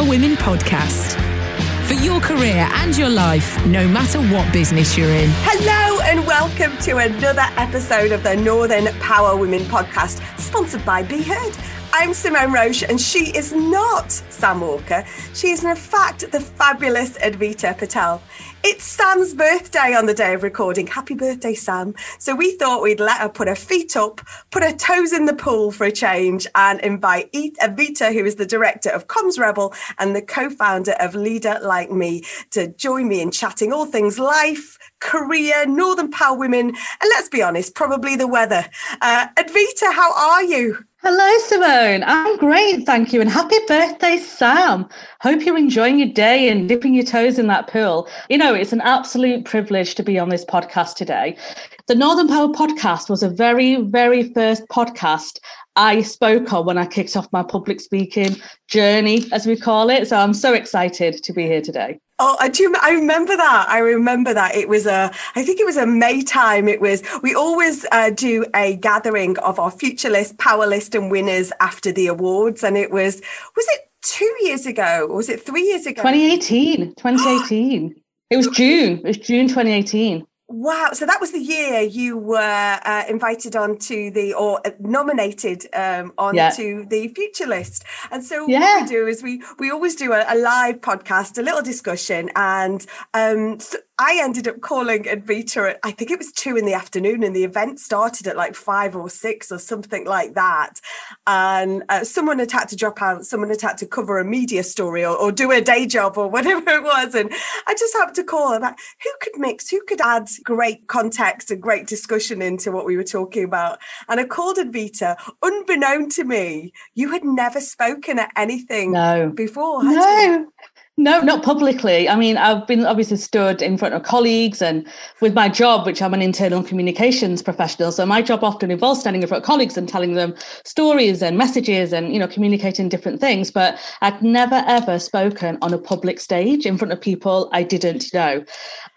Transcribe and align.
Northern 0.00 0.16
Power 0.16 0.18
Women 0.18 0.36
Podcast. 0.36 1.86
For 1.86 1.92
your 1.92 2.20
career 2.20 2.66
and 2.72 2.96
your 2.96 3.10
life, 3.10 3.66
no 3.66 3.86
matter 3.86 4.18
what 4.18 4.50
business 4.50 4.96
you're 4.96 5.10
in. 5.10 5.28
Hello 5.42 6.00
and 6.04 6.26
welcome 6.26 6.74
to 6.84 6.96
another 6.96 7.44
episode 7.58 8.10
of 8.10 8.22
the 8.22 8.34
Northern 8.36 8.86
Power 9.00 9.36
Women 9.36 9.60
podcast, 9.64 10.22
sponsored 10.38 10.84
by 10.86 11.02
Be 11.02 11.22
Heard. 11.22 11.54
I'm 11.92 12.14
Simone 12.14 12.52
Roche, 12.52 12.84
and 12.84 13.00
she 13.00 13.36
is 13.36 13.52
not 13.52 14.12
Sam 14.12 14.60
Walker. 14.60 15.04
She 15.34 15.50
is, 15.50 15.64
in 15.64 15.74
fact, 15.74 16.30
the 16.30 16.40
fabulous 16.40 17.18
Advita 17.18 17.76
Patel. 17.76 18.22
It's 18.62 18.84
Sam's 18.84 19.34
birthday 19.34 19.94
on 19.94 20.06
the 20.06 20.14
day 20.14 20.34
of 20.34 20.44
recording. 20.44 20.86
Happy 20.86 21.14
birthday, 21.14 21.54
Sam. 21.54 21.94
So 22.18 22.34
we 22.36 22.52
thought 22.52 22.82
we'd 22.82 23.00
let 23.00 23.20
her 23.20 23.28
put 23.28 23.48
her 23.48 23.56
feet 23.56 23.96
up, 23.96 24.20
put 24.50 24.62
her 24.62 24.72
toes 24.72 25.12
in 25.12 25.26
the 25.26 25.34
pool 25.34 25.72
for 25.72 25.84
a 25.84 25.92
change, 25.92 26.46
and 26.54 26.80
invite 26.80 27.32
Advita, 27.32 28.12
who 28.12 28.24
is 28.24 28.36
the 28.36 28.46
director 28.46 28.90
of 28.90 29.08
Comms 29.08 29.38
Rebel 29.38 29.74
and 29.98 30.14
the 30.14 30.22
co 30.22 30.48
founder 30.48 30.92
of 31.00 31.16
Leader 31.16 31.58
Like 31.60 31.90
Me, 31.90 32.22
to 32.52 32.68
join 32.68 33.08
me 33.08 33.20
in 33.20 33.32
chatting 33.32 33.72
all 33.72 33.86
things 33.86 34.18
life, 34.18 34.78
career, 35.00 35.66
Northern 35.66 36.10
Power 36.10 36.38
Women, 36.38 36.68
and 36.68 37.10
let's 37.10 37.28
be 37.28 37.42
honest, 37.42 37.74
probably 37.74 38.14
the 38.14 38.28
weather. 38.28 38.64
Uh, 39.00 39.26
Advita, 39.36 39.92
how 39.92 40.14
are 40.14 40.44
you? 40.44 40.84
Hello, 41.02 41.38
Simone. 41.46 42.04
I'm 42.06 42.36
great, 42.36 42.84
thank 42.84 43.14
you. 43.14 43.22
And 43.22 43.30
happy 43.30 43.56
birthday, 43.66 44.18
Sam. 44.18 44.86
Hope 45.22 45.40
you're 45.40 45.56
enjoying 45.56 45.98
your 45.98 46.10
day 46.10 46.50
and 46.50 46.68
dipping 46.68 46.92
your 46.92 47.06
toes 47.06 47.38
in 47.38 47.46
that 47.46 47.68
pool. 47.68 48.06
You 48.28 48.36
know, 48.36 48.52
it's 48.52 48.74
an 48.74 48.82
absolute 48.82 49.46
privilege 49.46 49.94
to 49.94 50.02
be 50.02 50.18
on 50.18 50.28
this 50.28 50.44
podcast 50.44 50.96
today. 50.96 51.38
The 51.86 51.94
Northern 51.94 52.28
Power 52.28 52.48
podcast 52.48 53.08
was 53.08 53.22
a 53.22 53.30
very, 53.30 53.76
very 53.76 54.30
first 54.34 54.68
podcast 54.68 55.38
I 55.74 56.02
spoke 56.02 56.52
on 56.52 56.66
when 56.66 56.76
I 56.76 56.84
kicked 56.84 57.16
off 57.16 57.32
my 57.32 57.44
public 57.44 57.80
speaking 57.80 58.36
journey, 58.68 59.24
as 59.32 59.46
we 59.46 59.56
call 59.56 59.88
it. 59.88 60.06
So 60.06 60.18
I'm 60.18 60.34
so 60.34 60.52
excited 60.52 61.22
to 61.22 61.32
be 61.32 61.44
here 61.44 61.62
today. 61.62 61.98
Oh, 62.22 62.36
I 62.38 62.50
do. 62.50 62.72
I 62.82 62.90
remember 62.90 63.34
that. 63.34 63.66
I 63.70 63.78
remember 63.78 64.34
that. 64.34 64.54
It 64.54 64.68
was 64.68 64.84
a. 64.84 65.10
I 65.34 65.42
think 65.42 65.58
it 65.58 65.64
was 65.64 65.78
a 65.78 65.86
May 65.86 66.22
time. 66.22 66.68
It 66.68 66.80
was. 66.80 67.02
We 67.22 67.34
always 67.34 67.86
uh, 67.92 68.10
do 68.10 68.44
a 68.54 68.76
gathering 68.76 69.38
of 69.38 69.58
our 69.58 69.70
future 69.70 70.10
list, 70.10 70.36
power 70.36 70.66
list, 70.66 70.94
and 70.94 71.10
winners 71.10 71.50
after 71.60 71.90
the 71.90 72.08
awards. 72.08 72.62
And 72.62 72.76
it 72.76 72.90
was. 72.90 73.22
Was 73.56 73.66
it 73.70 73.90
two 74.02 74.36
years 74.42 74.66
ago? 74.66 75.06
Or 75.08 75.16
was 75.16 75.30
it 75.30 75.44
three 75.44 75.62
years 75.62 75.86
ago? 75.86 76.02
2018. 76.02 76.94
2018. 76.96 77.96
it 78.28 78.36
was 78.36 78.48
June. 78.54 78.98
It 78.98 79.04
was 79.04 79.16
June 79.16 79.48
2018. 79.48 80.26
Wow. 80.52 80.90
So 80.94 81.06
that 81.06 81.20
was 81.20 81.30
the 81.30 81.38
year 81.38 81.80
you 81.80 82.18
were 82.18 82.80
uh, 82.84 83.04
invited 83.08 83.54
onto 83.54 84.10
the, 84.10 84.34
or 84.34 84.60
uh, 84.66 84.72
nominated 84.80 85.66
um, 85.72 86.12
onto 86.18 86.36
Yeah. 86.80 86.84
the 86.88 87.06
future 87.14 87.46
list. 87.46 87.84
And 88.10 88.24
so 88.24 88.48
Yeah. 88.48 88.58
what 88.80 88.82
we 88.82 88.88
do 88.88 89.06
is 89.06 89.22
we, 89.22 89.42
we 89.60 89.70
always 89.70 89.94
do 89.94 90.12
a, 90.12 90.24
a 90.28 90.34
live 90.36 90.80
podcast, 90.80 91.38
a 91.38 91.42
little 91.42 91.62
discussion. 91.62 92.30
And 92.34 92.84
um, 93.14 93.60
so 93.60 93.78
I 94.00 94.18
ended 94.22 94.48
up 94.48 94.62
calling 94.62 95.02
Advita 95.02 95.72
at, 95.72 95.80
I 95.84 95.90
think 95.90 96.10
it 96.10 96.16
was 96.16 96.32
two 96.32 96.56
in 96.56 96.64
the 96.64 96.72
afternoon 96.72 97.22
and 97.22 97.36
the 97.36 97.44
event 97.44 97.78
started 97.78 98.26
at 98.26 98.34
like 98.34 98.54
five 98.54 98.96
or 98.96 99.10
six 99.10 99.52
or 99.52 99.58
something 99.58 100.06
like 100.06 100.32
that. 100.32 100.80
And 101.26 101.82
uh, 101.90 102.04
someone 102.04 102.38
had 102.38 102.50
had 102.50 102.70
to 102.70 102.76
drop 102.76 103.02
out, 103.02 103.26
someone 103.26 103.50
had 103.50 103.60
had 103.60 103.76
to 103.76 103.86
cover 103.86 104.18
a 104.18 104.24
media 104.24 104.62
story 104.62 105.04
or, 105.04 105.14
or 105.14 105.30
do 105.30 105.50
a 105.50 105.60
day 105.60 105.86
job 105.86 106.16
or 106.16 106.28
whatever 106.30 106.70
it 106.70 106.82
was. 106.82 107.14
And 107.14 107.30
I 107.66 107.74
just 107.74 107.94
happened 107.94 108.16
to 108.16 108.24
call 108.24 108.54
about 108.54 108.76
who 109.04 109.10
could 109.20 109.38
mix, 109.38 109.68
who 109.68 109.82
could 109.86 110.00
add 110.00 110.28
great 110.44 110.86
context 110.86 111.50
and 111.50 111.60
great 111.60 111.86
discussion 111.86 112.40
into 112.40 112.72
what 112.72 112.86
we 112.86 112.96
were 112.96 113.04
talking 113.04 113.44
about. 113.44 113.80
And 114.08 114.18
I 114.18 114.24
called 114.24 114.56
Advita, 114.56 115.18
unbeknown 115.42 116.08
to 116.10 116.24
me, 116.24 116.72
you 116.94 117.10
had 117.10 117.22
never 117.22 117.60
spoken 117.60 118.18
at 118.18 118.30
anything 118.34 118.92
No. 118.92 119.28
before, 119.28 119.84
had 119.84 120.30
you? 120.30 120.52
No, 120.96 121.18
no, 121.20 121.24
not 121.24 121.42
publicly. 121.42 122.10
I 122.10 122.16
mean, 122.16 122.36
I've 122.36 122.66
been 122.66 122.84
obviously 122.84 123.16
stood 123.16 123.62
in 123.62 123.78
front 123.78 123.94
of 123.94 124.02
colleagues 124.02 124.60
and 124.60 124.86
with 125.22 125.32
my 125.32 125.48
job, 125.48 125.86
which 125.86 126.02
I'm 126.02 126.12
an 126.12 126.20
internal 126.20 126.62
communications 126.62 127.42
professional. 127.42 127.90
So 127.90 128.04
my 128.04 128.20
job 128.20 128.44
often 128.44 128.70
involves 128.70 129.00
standing 129.00 129.22
in 129.22 129.28
front 129.28 129.42
of 129.42 129.46
colleagues 129.46 129.78
and 129.78 129.88
telling 129.88 130.12
them 130.12 130.34
stories 130.64 131.22
and 131.22 131.38
messages 131.38 131.94
and, 131.94 132.12
you 132.12 132.18
know, 132.18 132.28
communicating 132.28 132.90
different 132.90 133.18
things. 133.18 133.50
But 133.50 133.78
I'd 134.02 134.20
never 134.22 134.62
ever 134.66 134.98
spoken 134.98 135.56
on 135.62 135.72
a 135.72 135.78
public 135.78 136.20
stage 136.20 136.66
in 136.66 136.76
front 136.76 136.92
of 136.92 137.00
people 137.00 137.48
I 137.52 137.62
didn't 137.62 138.12
know. 138.12 138.44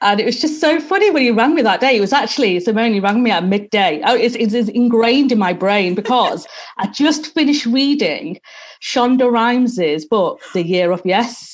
And 0.01 0.19
it 0.19 0.25
was 0.25 0.41
just 0.41 0.59
so 0.59 0.81
funny 0.81 1.09
when 1.09 1.23
you 1.23 1.33
rang 1.33 1.55
me 1.55 1.61
that 1.61 1.79
day. 1.79 1.95
It 1.95 2.01
was 2.01 2.11
actually 2.11 2.59
Simone, 2.59 2.95
you 2.95 3.01
rang 3.01 3.23
me 3.23 3.31
at 3.31 3.45
midday. 3.45 4.01
Oh, 4.03 4.15
it's, 4.15 4.35
it's, 4.35 4.53
it's 4.53 4.69
ingrained 4.69 5.31
in 5.31 5.39
my 5.39 5.53
brain 5.53 5.95
because 5.95 6.45
I 6.77 6.87
just 6.87 7.33
finished 7.33 7.65
reading 7.65 8.39
Shonda 8.81 9.31
Rhimes's 9.31 10.05
book, 10.05 10.41
The 10.53 10.65
Year 10.65 10.91
of 10.91 11.01
Yes. 11.05 11.52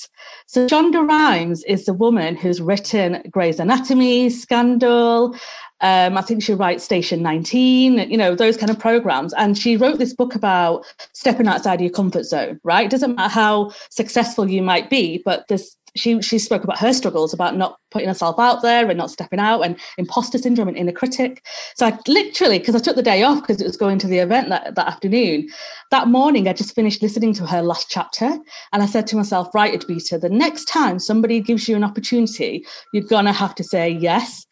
So 0.52 0.66
Shonda 0.66 1.08
Rhimes 1.08 1.64
is 1.66 1.86
the 1.86 1.94
woman 1.94 2.36
who's 2.36 2.60
written 2.60 3.22
Grey's 3.30 3.60
Anatomy, 3.60 4.32
Scandal. 4.32 5.36
Um, 5.82 6.18
I 6.18 6.22
think 6.22 6.44
she 6.44 6.54
writes 6.54 6.84
Station 6.84 7.22
19, 7.22 8.10
you 8.10 8.18
know, 8.18 8.36
those 8.36 8.58
kind 8.58 8.70
of 8.70 8.80
programs. 8.80 9.34
And 9.34 9.58
she 9.58 9.78
wrote 9.78 10.00
this 10.00 10.14
book 10.14 10.36
about 10.36 10.86
stepping 11.14 11.48
outside 11.48 11.82
your 11.82 11.90
comfort 11.90 12.24
zone, 12.24 12.60
right? 12.64 12.86
It 12.86 12.92
doesn't 12.92 13.16
matter 13.16 13.34
how 13.34 13.72
successful 13.90 14.50
you 14.50 14.62
might 14.62 14.90
be, 14.90 15.22
but 15.24 15.48
this 15.48 15.76
she 15.96 16.22
she 16.22 16.40
spoke 16.40 16.64
about 16.64 16.80
her 16.80 16.94
struggles 16.94 17.34
about 17.34 17.58
not 17.58 17.78
putting 17.92 18.08
herself 18.08 18.40
out 18.40 18.62
there 18.62 18.88
and 18.88 18.98
not 18.98 19.10
stepping 19.10 19.40
out 19.40 19.62
and 19.62 19.80
imposter 19.98 20.38
syndrome 20.38 20.68
and 20.68 20.78
inner 20.78 20.92
critic. 20.92 21.44
So 21.76 21.88
I 21.88 21.98
literally, 22.08 22.60
because 22.60 22.76
I 22.76 22.80
took 22.80 22.96
the 22.96 23.02
day 23.02 23.24
off 23.24 23.42
because 23.42 23.62
it 23.62 23.66
was 23.66 23.78
going 23.78 23.98
to 24.00 24.08
the 24.08 24.20
event 24.20 24.50
that, 24.50 24.76
that 24.76 24.88
afternoon, 24.88 25.50
that 25.92 26.08
morning 26.08 26.48
I 26.48 26.54
just 26.54 26.76
finished 26.76 27.02
listening 27.02 27.34
to 27.36 27.46
her 27.48 27.62
last 27.62 27.90
chapter 27.90 28.38
and 28.74 28.84
I 28.84 28.86
said 28.86 29.08
to 29.08 29.16
myself, 29.16 29.54
right, 29.54 29.80
Advita, 29.80 30.22
the 30.22 30.30
next 30.30 30.66
time 30.66 31.00
somebody 31.00 31.40
gives 31.40 31.68
you 31.68 31.76
an 31.76 31.84
opportunity, 31.84 32.66
you're 32.94 33.04
gonna 33.04 33.34
have 33.34 33.56
to 33.56 33.64
say 33.64 33.90
yes. 33.90 34.46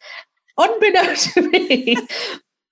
Unbeknownst 0.58 1.34
to 1.34 1.42
me, 1.42 1.96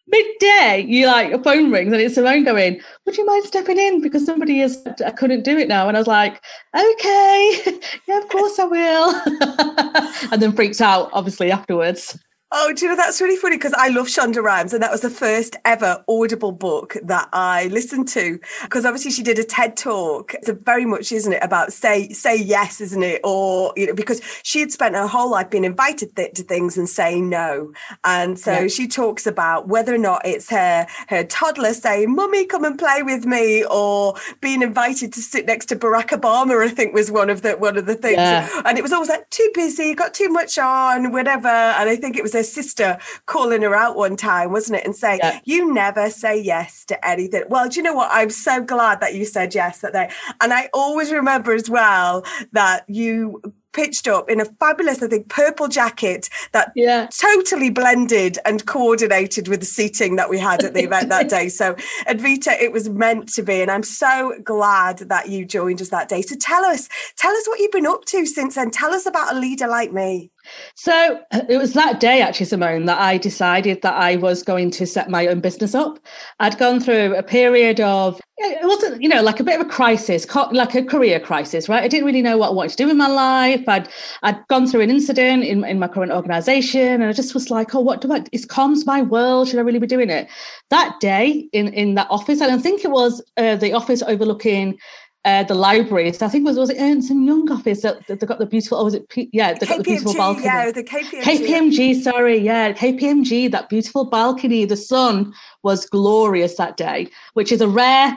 midday, 0.09 0.85
you 0.87 1.07
like 1.07 1.31
your 1.31 1.43
phone 1.43 1.71
rings 1.71 1.93
and 1.93 2.03
it's 2.03 2.15
Simone 2.15 2.45
going, 2.45 2.81
Would 3.05 3.17
you 3.17 3.25
mind 3.25 3.45
stepping 3.45 3.79
in? 3.79 4.01
Because 4.01 4.25
somebody 4.25 4.61
is 4.61 4.83
I 5.05 5.11
couldn't 5.11 5.45
do 5.45 5.57
it 5.57 5.69
now. 5.69 5.89
And 5.89 5.97
I 5.97 6.01
was 6.01 6.07
like, 6.07 6.43
Okay, 6.75 7.81
yeah, 8.09 8.19
of 8.19 8.29
course 8.29 8.59
I 8.59 8.65
will. 8.65 9.23
and 10.33 10.43
then 10.43 10.53
freaked 10.53 10.81
out, 10.81 11.11
obviously, 11.13 11.51
afterwards. 11.51 12.19
Oh, 12.53 12.73
do 12.73 12.84
you 12.84 12.91
know 12.93 12.97
that's 12.97 13.21
really 13.21 13.37
funny 13.37 13.57
because 13.57 13.75
I 13.77 13.89
love 13.89 14.07
Shonda 14.07 14.41
Rhimes, 14.41 14.73
and 14.73 14.81
that 14.81 14.93
was 14.93 15.01
the 15.01 15.11
first 15.11 15.57
ever 15.65 16.05
Audible 16.09 16.53
book 16.53 16.97
that 17.03 17.29
I 17.33 17.67
listened 17.67 18.07
to. 18.11 18.39
Because 18.62 18.87
obviously 18.87 19.11
she 19.11 19.25
did 19.25 19.41
a 19.41 19.45
TED 19.45 19.77
talk. 19.77 20.33
It's 20.34 20.49
very 20.49 20.85
much, 20.85 21.11
isn't 21.11 21.33
it, 21.33 21.43
about 21.43 21.73
say 21.73 22.09
say 22.11 22.37
yes, 22.37 22.81
isn't 22.81 23.03
it? 23.03 23.21
Or 23.25 23.73
you 23.77 23.89
know, 23.89 23.95
because 23.95 24.21
she 24.45 24.61
had 24.61 24.71
spent 24.71 24.95
her 24.95 25.09
whole 25.09 25.29
life 25.29 25.51
being 25.51 25.65
invited 25.65 26.15
th- 26.15 26.35
to 26.35 26.45
things 26.45 26.79
and 26.79 26.89
saying 26.89 27.29
no, 27.29 27.73
and 28.05 28.39
so 28.39 28.53
Yeah. 28.61 28.69
she 28.69 28.87
talks 28.87 29.26
about 29.26 29.67
whether 29.67 29.93
or 29.93 29.99
not 29.99 30.25
it's 30.25 30.49
her 30.50 30.87
her 31.09 31.25
toddler 31.25 31.75
saying, 31.75 32.15
"Mummy, 32.15 32.47
come 32.47 32.65
and 32.65 32.79
play 32.79 33.03
with 33.03 33.26
me," 33.26 33.65
or 33.69 34.15
being 34.41 34.62
invited 34.62 35.12
to 35.15 35.20
sit 35.20 35.47
next 35.47 35.67
to 35.67 35.76
Barack 35.76 36.11
Obama. 36.11 36.65
I 36.65 36.69
think 36.69 36.94
was 36.94 37.11
one 37.11 37.29
of 37.29 37.43
the 37.43 37.55
one 37.56 37.76
of 37.76 37.87
the 37.87 37.97
things, 37.97 38.19
Yeah. 38.19 38.49
and 38.65 38.79
it 38.79 38.82
was 38.82 38.93
always 38.93 39.09
like 39.09 39.29
too 39.31 39.50
busy, 39.53 39.94
got 39.97 40.15
too 40.15 40.29
much 40.29 40.59
on, 40.59 41.11
whatever. 41.11 41.49
And 41.49 41.91
I 41.91 41.97
think 41.97 42.17
it 42.17 42.23
was 42.23 42.36
her 42.37 42.43
sister 42.43 42.99
calling 43.27 43.62
her 43.62 43.75
out 43.75 43.97
one 43.97 44.17
time, 44.17 44.53
wasn't 44.53 44.79
it? 44.79 44.85
And 44.87 44.94
saying, 44.94 45.21
Yeah. 45.23 45.41
You 45.44 45.73
never 45.73 46.11
say 46.11 46.41
yes 46.41 46.85
to 46.87 47.06
anything. 47.06 47.44
Well, 47.49 47.69
do 47.69 47.77
you 47.77 47.83
know 47.83 47.94
what? 47.94 48.11
I'm 48.12 48.31
so 48.31 48.62
glad 48.62 49.00
that 49.00 49.15
you 49.15 49.25
said 49.25 49.55
yes 49.55 49.81
that 49.81 49.93
day. 49.93 50.11
And 50.41 50.53
I 50.53 50.69
always 50.73 51.12
remember 51.12 51.53
as 51.53 51.69
well 51.69 52.25
that 52.53 52.85
you 52.88 53.43
pitched 53.73 54.09
up 54.09 54.31
in 54.31 54.41
a 54.41 54.47
fabulous, 54.59 55.03
I 55.03 55.06
think, 55.06 55.29
purple 55.29 55.69
jacket 55.69 56.31
that 56.53 56.73
Yeah. 56.75 57.09
totally 57.09 57.69
blended 57.69 58.39
and 58.47 58.65
coordinated 58.65 59.49
with 59.49 59.61
the 59.61 59.67
seating 59.67 60.17
that 60.17 60.31
we 60.31 60.39
had 60.39 60.65
at 60.65 60.73
the 60.73 60.85
event 60.85 61.11
that 61.11 61.29
day. 61.29 61.50
So, 61.50 61.75
Advita, 62.09 62.59
it 62.59 62.73
was 62.73 62.89
meant 62.89 63.29
to 63.35 63.43
be. 63.43 63.61
And 63.61 63.71
I'm 63.71 63.82
so 63.82 64.35
glad 64.43 65.00
that 65.11 65.29
you 65.29 65.44
joined 65.44 65.82
us 65.82 65.91
that 65.91 66.09
day. 66.09 66.23
So, 66.23 66.37
tell 66.37 66.65
us, 66.65 66.89
tell 67.19 67.32
us 67.35 67.47
what 67.47 67.61
you've 67.61 67.71
been 67.71 67.87
up 67.87 68.06
to 68.06 68.25
since 68.25 68.55
then. 68.55 68.71
Tell 68.71 68.94
us 68.94 69.05
about 69.05 69.37
a 69.37 69.39
leader 69.39 69.69
like 69.69 69.93
me. 69.93 70.31
So 70.75 71.20
uh, 71.32 71.43
it 71.48 71.58
was 71.58 71.72
that 71.75 72.00
day, 72.00 72.20
actually, 72.20 72.46
Simone, 72.46 72.87
that 72.87 73.00
I 73.00 73.19
decided 73.19 73.82
that 73.82 73.94
I 73.94 74.16
was 74.16 74.43
going 74.43 74.70
to 74.72 74.87
set 74.87 75.10
my 75.10 75.26
own 75.26 75.40
business 75.40 75.75
up. 75.75 75.98
I'd 76.40 76.58
gone 76.58 76.81
through 76.81 77.14
a 77.16 77.22
period 77.22 77.81
of, 77.81 78.20
it 78.38 78.66
wasn't, 78.66 79.02
you 79.02 79.08
know, 79.08 79.22
like 79.22 79.40
a 79.40 79.44
bit 79.44 79.58
of 79.58 79.66
a 79.66 79.70
crisis, 79.70 80.26
like 80.52 80.75
a 80.75 80.84
career 80.84 81.19
crisis, 81.19 81.69
right? 81.69 81.82
I 81.82 81.88
didn't 81.88 82.04
really 82.04 82.20
know 82.20 82.37
what 82.37 82.50
I 82.50 82.52
wanted 82.52 82.72
to 82.72 82.76
do 82.76 82.90
in 82.90 82.96
my 82.98 83.06
life. 83.06 83.66
I'd, 83.66 83.88
I'd 84.22 84.46
gone 84.48 84.66
through 84.66 84.82
an 84.82 84.90
incident 84.90 85.44
in, 85.44 85.64
in 85.64 85.78
my 85.78 85.88
current 85.88 86.12
organization, 86.12 87.00
and 87.00 87.04
I 87.04 87.12
just 87.12 87.32
was 87.32 87.50
like, 87.50 87.75
oh, 87.75 87.81
what 87.81 88.02
do 88.02 88.12
I, 88.12 88.25
is 88.32 88.44
comms 88.46 88.84
my 88.87 89.00
world? 89.00 89.48
Should 89.48 89.58
I 89.58 89.62
really 89.62 89.78
be 89.78 89.87
doing 89.87 90.10
it? 90.10 90.28
That 90.69 90.96
day 91.00 91.48
in, 91.52 91.72
in 91.72 91.94
that 91.94 92.08
office, 92.10 92.40
I 92.40 92.56
think 92.58 92.84
it 92.84 92.90
was 92.90 93.22
uh, 93.38 93.56
the 93.56 93.72
office 93.72 94.02
overlooking 94.02 94.78
uh, 95.26 95.43
the 95.43 95.55
library. 95.55 96.12
So 96.12 96.25
I 96.25 96.28
think 96.28 96.43
it 96.43 96.46
was 96.46 96.56
was 96.56 96.70
it 96.70 96.81
Ernst 96.81 97.11
and 97.11 97.26
Young 97.26 97.50
office 97.50 97.82
that, 97.82 98.06
that 98.06 98.20
they 98.20 98.26
got 98.26 98.38
the 98.38 98.46
beautiful. 98.46 98.78
Oh, 98.78 98.84
was 98.84 98.94
it? 98.94 99.08
P, 99.08 99.28
yeah, 99.32 99.52
they 99.55 99.67
got 99.67 99.78
the 99.78 99.82
beautiful 99.82 100.14
KPMG, 100.14 100.17
balcony. 100.17 100.44
yeah, 100.44 100.70
the 100.70 100.84
KPMG. 100.84 101.23
KPMG, 101.23 102.02
sorry, 102.02 102.38
yeah, 102.38 102.73
KPMG, 102.73 103.50
that 103.50 103.69
beautiful 103.69 104.05
balcony. 104.05 104.64
The 104.64 104.76
sun 104.76 105.34
was 105.64 105.84
glorious 105.84 106.56
that 106.56 106.76
day, 106.76 107.08
which 107.34 107.50
is 107.50 107.61
a 107.61 107.69
rare, 107.69 108.17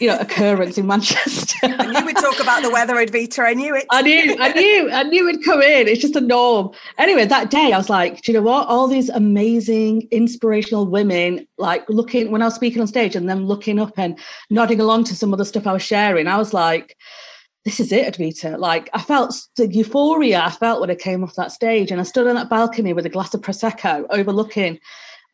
you 0.00 0.08
know, 0.08 0.18
occurrence 0.18 0.76
in 0.76 0.86
Manchester. 0.86 1.58
I 1.62 1.86
knew 1.86 2.06
we'd 2.06 2.16
talk 2.16 2.40
about 2.40 2.62
the 2.62 2.70
weather, 2.70 2.94
Advita. 2.94 3.46
I 3.46 3.54
knew 3.54 3.74
it. 3.74 3.86
I 3.90 4.02
knew, 4.02 4.36
I 4.38 4.52
knew, 4.52 4.90
I 4.90 5.02
knew 5.04 5.28
it'd 5.28 5.44
come 5.44 5.62
in. 5.62 5.88
It's 5.88 6.00
just 6.00 6.16
a 6.16 6.20
norm. 6.20 6.70
Anyway, 6.98 7.24
that 7.24 7.50
day 7.50 7.72
I 7.72 7.78
was 7.78 7.88
like, 7.88 8.22
do 8.22 8.32
you 8.32 8.38
know 8.38 8.42
what? 8.42 8.66
All 8.66 8.88
these 8.88 9.08
amazing, 9.08 10.08
inspirational 10.10 10.86
women, 10.86 11.46
like 11.56 11.88
looking 11.88 12.30
when 12.30 12.42
I 12.42 12.46
was 12.46 12.54
speaking 12.54 12.80
on 12.80 12.88
stage 12.88 13.16
and 13.16 13.28
them 13.28 13.46
looking 13.46 13.78
up 13.78 13.94
and 13.96 14.18
nodding 14.50 14.80
along 14.80 15.04
to 15.04 15.16
some 15.16 15.32
of 15.32 15.38
the 15.38 15.44
stuff 15.44 15.66
I 15.66 15.72
was 15.72 15.82
sharing. 15.82 16.26
I 16.26 16.36
was 16.36 16.52
like, 16.52 16.96
this 17.64 17.80
is 17.80 17.90
it, 17.90 18.14
Advita. 18.14 18.58
Like 18.58 18.90
I 18.92 19.00
felt 19.00 19.34
the 19.56 19.72
euphoria 19.72 20.40
I 20.40 20.50
felt 20.50 20.80
when 20.80 20.90
I 20.90 20.94
came 20.94 21.24
off 21.24 21.34
that 21.36 21.52
stage, 21.52 21.90
and 21.90 22.00
I 22.00 22.04
stood 22.04 22.26
on 22.26 22.34
that 22.34 22.50
balcony 22.50 22.92
with 22.92 23.06
a 23.06 23.10
glass 23.10 23.34
of 23.34 23.40
prosecco, 23.40 24.04
overlooking, 24.10 24.78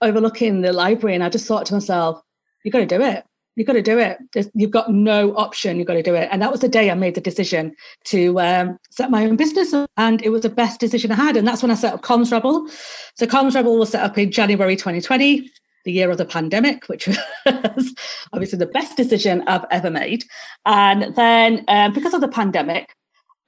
overlooking 0.00 0.60
the 0.60 0.72
library, 0.72 1.14
and 1.14 1.24
I 1.24 1.28
just 1.28 1.46
thought 1.46 1.66
to 1.66 1.74
myself, 1.74 2.22
"You're 2.64 2.72
going 2.72 2.86
to 2.86 2.98
do 2.98 3.04
it. 3.04 3.24
You 3.56 3.64
got 3.64 3.74
to 3.74 3.82
do 3.82 3.98
it. 3.98 4.18
You've 4.54 4.70
got 4.70 4.92
no 4.92 5.34
option. 5.36 5.76
You've 5.76 5.86
got 5.86 5.94
to 5.94 6.02
do 6.02 6.14
it." 6.14 6.28
And 6.32 6.40
that 6.42 6.50
was 6.50 6.60
the 6.60 6.68
day 6.68 6.90
I 6.90 6.94
made 6.94 7.14
the 7.14 7.20
decision 7.20 7.74
to 8.04 8.40
um, 8.40 8.78
set 8.90 9.10
my 9.10 9.24
own 9.24 9.36
business, 9.36 9.74
and 9.96 10.22
it 10.22 10.30
was 10.30 10.42
the 10.42 10.48
best 10.48 10.80
decision 10.80 11.12
I 11.12 11.16
had. 11.16 11.36
And 11.36 11.46
that's 11.46 11.62
when 11.62 11.70
I 11.70 11.74
set 11.74 11.94
up 11.94 12.02
Comms 12.02 12.32
Rebel. 12.32 12.68
So 13.16 13.26
Comms 13.26 13.54
Rebel 13.54 13.78
was 13.78 13.90
set 13.90 14.02
up 14.02 14.16
in 14.18 14.30
January 14.30 14.76
2020 14.76 15.50
the 15.84 15.92
year 15.92 16.10
of 16.10 16.18
the 16.18 16.24
pandemic, 16.24 16.88
which 16.88 17.08
was 17.46 17.94
obviously 18.32 18.58
the 18.58 18.66
best 18.66 18.96
decision 18.96 19.42
I've 19.46 19.64
ever 19.70 19.90
made. 19.90 20.24
And 20.64 21.14
then 21.16 21.64
um, 21.68 21.92
because 21.92 22.14
of 22.14 22.20
the 22.20 22.28
pandemic, 22.28 22.94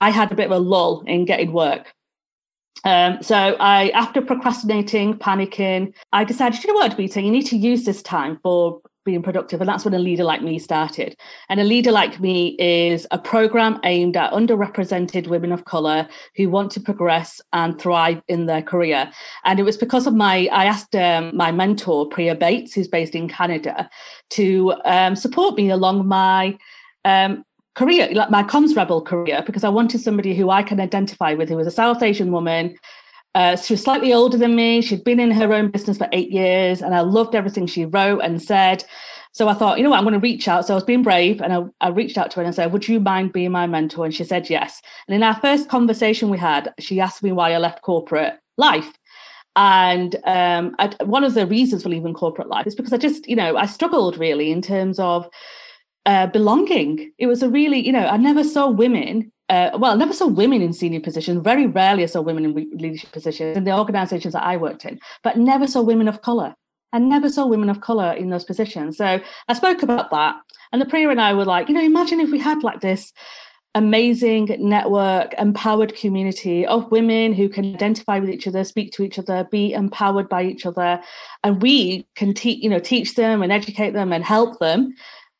I 0.00 0.10
had 0.10 0.32
a 0.32 0.34
bit 0.34 0.46
of 0.46 0.52
a 0.52 0.58
lull 0.58 1.02
in 1.06 1.24
getting 1.24 1.52
work. 1.52 1.94
Um, 2.84 3.22
so 3.22 3.56
I, 3.58 3.88
after 3.90 4.20
procrastinating, 4.20 5.14
panicking, 5.14 5.94
I 6.12 6.24
decided, 6.24 6.62
you 6.62 6.72
know 6.72 6.80
what, 6.80 6.96
Beta, 6.96 7.22
you 7.22 7.30
need 7.30 7.46
to 7.46 7.56
use 7.56 7.84
this 7.84 8.02
time 8.02 8.38
for 8.42 8.80
being 9.04 9.22
productive. 9.22 9.60
And 9.60 9.68
that's 9.68 9.84
when 9.84 9.94
a 9.94 9.98
leader 9.98 10.24
like 10.24 10.42
me 10.42 10.58
started. 10.58 11.16
And 11.48 11.60
a 11.60 11.64
leader 11.64 11.92
like 11.92 12.20
me 12.20 12.56
is 12.58 13.06
a 13.10 13.18
program 13.18 13.78
aimed 13.84 14.16
at 14.16 14.32
underrepresented 14.32 15.26
women 15.26 15.52
of 15.52 15.64
color 15.64 16.08
who 16.36 16.50
want 16.50 16.72
to 16.72 16.80
progress 16.80 17.40
and 17.52 17.80
thrive 17.80 18.22
in 18.28 18.46
their 18.46 18.62
career. 18.62 19.10
And 19.44 19.60
it 19.60 19.64
was 19.64 19.76
because 19.76 20.06
of 20.06 20.14
my, 20.14 20.48
I 20.52 20.64
asked 20.64 20.94
um, 20.96 21.36
my 21.36 21.52
mentor, 21.52 22.08
Priya 22.08 22.34
Bates, 22.34 22.74
who's 22.74 22.88
based 22.88 23.14
in 23.14 23.28
Canada, 23.28 23.88
to 24.30 24.74
um, 24.84 25.16
support 25.16 25.56
me 25.56 25.70
along 25.70 26.06
my 26.06 26.58
um, 27.04 27.44
career, 27.74 28.08
like 28.12 28.30
my 28.30 28.42
comms 28.42 28.76
rebel 28.76 29.02
career, 29.02 29.42
because 29.44 29.64
I 29.64 29.68
wanted 29.68 30.00
somebody 30.00 30.34
who 30.34 30.50
I 30.50 30.62
can 30.62 30.80
identify 30.80 31.34
with, 31.34 31.48
who 31.48 31.56
was 31.56 31.66
a 31.66 31.72
South 31.72 32.02
Asian 32.02 32.32
woman. 32.32 32.76
Uh, 33.34 33.56
she 33.56 33.72
was 33.72 33.82
slightly 33.82 34.12
older 34.12 34.36
than 34.36 34.54
me. 34.54 34.80
She'd 34.80 35.04
been 35.04 35.20
in 35.20 35.30
her 35.32 35.52
own 35.52 35.70
business 35.70 35.98
for 35.98 36.08
eight 36.12 36.30
years, 36.30 36.82
and 36.82 36.94
I 36.94 37.00
loved 37.00 37.34
everything 37.34 37.66
she 37.66 37.84
wrote 37.84 38.20
and 38.20 38.40
said. 38.40 38.84
So 39.32 39.48
I 39.48 39.54
thought, 39.54 39.78
you 39.78 39.82
know 39.82 39.90
what, 39.90 39.98
I'm 39.98 40.04
going 40.04 40.14
to 40.14 40.20
reach 40.20 40.46
out. 40.46 40.64
So 40.64 40.74
I 40.74 40.76
was 40.76 40.84
being 40.84 41.02
brave, 41.02 41.40
and 41.40 41.52
I, 41.52 41.64
I 41.80 41.88
reached 41.88 42.16
out 42.16 42.30
to 42.30 42.36
her 42.36 42.42
and 42.42 42.48
I 42.48 42.52
said, 42.52 42.72
"Would 42.72 42.86
you 42.86 43.00
mind 43.00 43.32
being 43.32 43.50
my 43.50 43.66
mentor?" 43.66 44.04
And 44.04 44.14
she 44.14 44.22
said 44.22 44.48
yes. 44.48 44.80
And 45.08 45.14
in 45.14 45.24
our 45.24 45.34
first 45.40 45.68
conversation 45.68 46.30
we 46.30 46.38
had, 46.38 46.72
she 46.78 47.00
asked 47.00 47.22
me 47.22 47.32
why 47.32 47.52
I 47.52 47.58
left 47.58 47.82
corporate 47.82 48.34
life. 48.56 48.92
And 49.56 50.16
um, 50.24 50.74
I, 50.78 50.94
one 51.04 51.24
of 51.24 51.34
the 51.34 51.46
reasons 51.46 51.82
for 51.82 51.88
leaving 51.88 52.14
corporate 52.14 52.48
life 52.48 52.66
is 52.66 52.74
because 52.74 52.92
I 52.92 52.98
just, 52.98 53.28
you 53.28 53.36
know, 53.36 53.56
I 53.56 53.66
struggled 53.66 54.18
really 54.18 54.50
in 54.50 54.62
terms 54.62 54.98
of 54.98 55.28
uh, 56.06 56.26
belonging. 56.28 57.12
It 57.18 57.26
was 57.26 57.42
a 57.42 57.48
really, 57.48 57.84
you 57.84 57.92
know, 57.92 58.06
I 58.06 58.16
never 58.16 58.44
saw 58.44 58.68
women. 58.68 59.32
Uh, 59.48 59.70
well, 59.78 59.92
I 59.92 59.96
never 59.96 60.12
saw 60.12 60.26
women 60.26 60.62
in 60.62 60.72
senior 60.72 61.00
positions. 61.00 61.42
Very 61.42 61.66
rarely 61.66 62.02
I 62.02 62.06
saw 62.06 62.22
women 62.22 62.44
in 62.44 62.54
leadership 62.72 63.12
positions 63.12 63.56
in 63.56 63.64
the 63.64 63.76
organizations 63.76 64.32
that 64.32 64.44
I 64.44 64.56
worked 64.56 64.84
in, 64.84 64.98
but 65.22 65.36
never 65.36 65.66
saw 65.66 65.82
women 65.82 66.08
of 66.08 66.22
color. 66.22 66.54
I 66.92 66.98
never 66.98 67.28
saw 67.28 67.46
women 67.46 67.68
of 67.68 67.80
color 67.80 68.12
in 68.12 68.30
those 68.30 68.44
positions. 68.44 68.96
So 68.96 69.20
I 69.48 69.52
spoke 69.52 69.82
about 69.82 70.10
that. 70.12 70.36
And 70.72 70.80
the 70.80 70.86
Priya 70.86 71.10
and 71.10 71.20
I 71.20 71.34
were 71.34 71.44
like, 71.44 71.68
you 71.68 71.74
know, 71.74 71.82
imagine 71.82 72.20
if 72.20 72.30
we 72.30 72.38
had 72.38 72.62
like 72.62 72.80
this 72.80 73.12
amazing 73.74 74.56
network, 74.60 75.34
empowered 75.36 75.96
community 75.96 76.64
of 76.64 76.90
women 76.92 77.32
who 77.32 77.48
can 77.48 77.74
identify 77.74 78.20
with 78.20 78.30
each 78.30 78.46
other, 78.46 78.62
speak 78.62 78.92
to 78.92 79.02
each 79.02 79.18
other, 79.18 79.46
be 79.50 79.72
empowered 79.72 80.28
by 80.28 80.44
each 80.44 80.64
other, 80.64 81.00
and 81.42 81.60
we 81.60 82.06
can 82.14 82.32
teach, 82.32 82.62
you 82.62 82.70
know, 82.70 82.78
teach 82.78 83.16
them 83.16 83.42
and 83.42 83.52
educate 83.52 83.90
them 83.90 84.12
and 84.12 84.24
help 84.24 84.58
them 84.60 84.94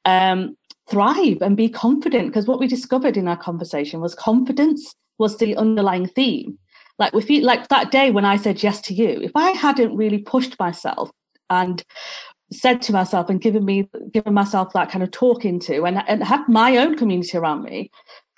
um, 0.05 0.56
thrive 0.89 1.39
and 1.41 1.57
be 1.57 1.69
confident. 1.69 2.29
Because 2.29 2.47
what 2.47 2.61
we 2.61 2.67
discovered 2.67 3.17
in 3.17 3.29
our 3.29 3.37
conversation 3.37 4.01
was 4.01 4.15
confidence 4.15 4.95
was 5.19 5.39
the 5.39 5.57
underlying 5.57 6.07
theme. 6.07 6.59
Like 6.99 7.13
we 7.13 7.23
feel 7.23 7.45
like 7.45 7.69
that 7.69 7.91
day 7.91 8.11
when 8.11 8.25
I 8.25 8.37
said 8.37 8.63
yes 8.63 8.81
to 8.83 8.95
you, 8.95 9.21
if 9.23 9.33
I 9.35 9.51
hadn't 9.51 9.97
really 9.97 10.19
pushed 10.19 10.59
myself 10.59 11.11
and 11.51 11.83
said 12.53 12.83
to 12.83 12.93
myself 12.93 13.29
and 13.29 13.41
given 13.41 13.65
me 13.65 13.89
given 14.13 14.35
myself 14.35 14.73
that 14.73 14.91
kind 14.91 15.03
of 15.03 15.11
talking 15.11 15.59
to 15.59 15.85
and, 15.85 16.03
and 16.07 16.23
had 16.23 16.47
my 16.49 16.77
own 16.77 16.97
community 16.97 17.37
around 17.37 17.65
me 17.65 17.91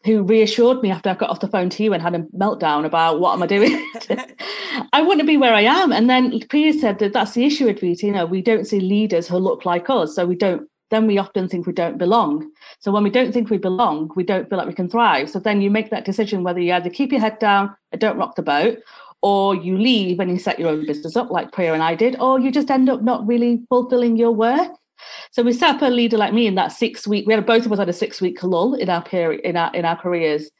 who 0.07 0.23
reassured 0.23 0.81
me 0.83 0.91
after 0.91 1.11
I 1.11 1.15
got 1.15 1.31
off 1.31 1.41
the 1.41 1.49
phone 1.49 1.69
to 1.71 1.83
you 1.83 1.93
and 1.93 2.01
had 2.03 2.15
a 2.15 2.21
meltdown 2.35 2.87
about 2.87 3.19
what 3.21 3.35
am 3.35 3.43
I 3.43 3.47
doing, 3.47 3.91
I 4.93 5.03
wouldn't 5.03 5.27
be 5.27 5.37
where 5.37 5.53
I 5.53 5.63
am. 5.63 5.93
And 5.93 6.09
then 6.09 6.41
Priya 6.49 6.73
said 6.75 7.01
that 7.01 7.13
that's 7.13 7.33
the 7.33 7.45
issue 7.45 7.67
with 7.67 7.81
VT. 7.81 8.05
You 8.05 8.13
know, 8.13 8.25
we 8.25 8.41
don't 8.41 8.67
see 8.67 8.79
leaders 8.79 9.27
who 9.27 9.37
look 9.37 9.67
like 9.67 9.91
us, 9.91 10.15
so 10.15 10.25
we 10.25 10.37
don't. 10.37 10.69
Then 10.91 11.07
we 11.07 11.19
often 11.19 11.49
think 11.49 11.67
we 11.67 11.73
don't 11.73 11.99
belong. 11.99 12.51
So 12.79 12.93
when 12.93 13.03
we 13.03 13.11
don't 13.11 13.33
think 13.33 13.51
we 13.51 13.59
belong, 13.59 14.11
we 14.15 14.25
don't 14.25 14.49
feel 14.49 14.59
like 14.59 14.69
we 14.69 14.75
can 14.75 14.89
thrive. 14.89 15.29
So 15.31 15.41
then 15.41 15.61
you 15.61 15.71
make 15.71 15.91
that 15.91 16.05
decision 16.05 16.45
whether 16.45 16.61
you 16.61 16.73
either 16.73 16.91
keep 16.91 17.11
your 17.11 17.21
head 17.21 17.39
down 17.39 17.75
and 17.93 18.01
don't 18.01 18.19
rock 18.19 18.37
the 18.37 18.43
boat, 18.43 18.79
or 19.23 19.57
you 19.57 19.77
leave 19.77 20.21
and 20.21 20.31
you 20.31 20.39
set 20.39 20.59
your 20.59 20.69
own 20.69 20.87
business 20.87 21.17
up 21.17 21.31
like 21.31 21.51
Priya 21.51 21.73
and 21.73 21.83
I 21.83 21.95
did, 21.95 22.21
or 22.21 22.39
you 22.39 22.53
just 22.53 22.71
end 22.71 22.89
up 22.89 23.03
not 23.03 23.27
really 23.27 23.63
fulfilling 23.69 24.17
your 24.17 24.31
work. 24.31 24.71
So 25.33 25.43
we 25.43 25.53
set 25.53 25.77
up 25.77 25.83
a 25.83 25.87
leader 25.87 26.17
like 26.17 26.33
me 26.33 26.47
in 26.47 26.55
that 26.55 26.73
six 26.73 27.07
week. 27.07 27.27
We 27.27 27.35
had 27.35 27.45
both 27.45 27.67
of 27.67 27.73
us 27.73 27.79
had 27.79 27.89
a 27.89 27.93
six 27.93 28.21
week 28.21 28.43
lull 28.43 28.75
in 28.75 28.89
our 28.89 29.03
period 29.03 29.41
in 29.43 29.57
our 29.57 29.75
in 29.75 29.85
our 29.85 29.97
careers. 29.97 30.51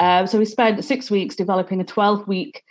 Um, 0.00 0.26
so 0.26 0.38
we 0.38 0.44
spent 0.44 0.84
six 0.84 1.10
weeks 1.10 1.36
developing 1.36 1.80
a 1.80 1.84
twelve 1.84 2.26
week 2.26 2.62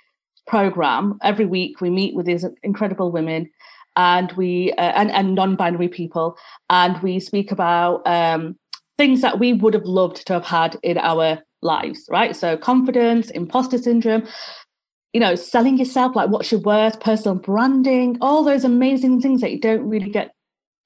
program. 0.45 1.17
Every 1.23 1.45
week 1.45 1.81
we 1.81 1.89
meet 1.89 2.15
with 2.15 2.25
these 2.25 2.45
incredible 2.63 3.11
women, 3.11 3.49
and 3.97 4.31
we 4.33 4.71
uh, 4.73 4.93
and 4.95 5.11
and 5.11 5.35
non 5.35 5.57
binary 5.57 5.89
people, 5.89 6.37
and 6.69 7.01
we 7.01 7.19
speak 7.19 7.51
about 7.51 8.07
um, 8.07 8.57
things 8.97 9.21
that 9.21 9.39
we 9.39 9.51
would 9.51 9.73
have 9.73 9.85
loved 9.85 10.25
to 10.27 10.33
have 10.33 10.45
had 10.45 10.77
in 10.83 10.97
our 10.97 11.39
lives. 11.61 12.07
Right. 12.09 12.35
So 12.35 12.55
confidence, 12.55 13.29
imposter 13.31 13.77
syndrome. 13.77 14.25
You 15.13 15.21
know, 15.21 15.35
selling 15.35 15.79
yourself, 15.79 16.15
like 16.15 16.29
what's 16.29 16.51
your 16.51 16.61
worth, 16.61 16.99
personal 16.99 17.35
branding, 17.35 18.17
all 18.21 18.43
those 18.43 18.63
amazing 18.63 19.19
things 19.19 19.41
that 19.41 19.51
you 19.51 19.59
don't 19.59 19.89
really 19.89 20.11
get 20.11 20.31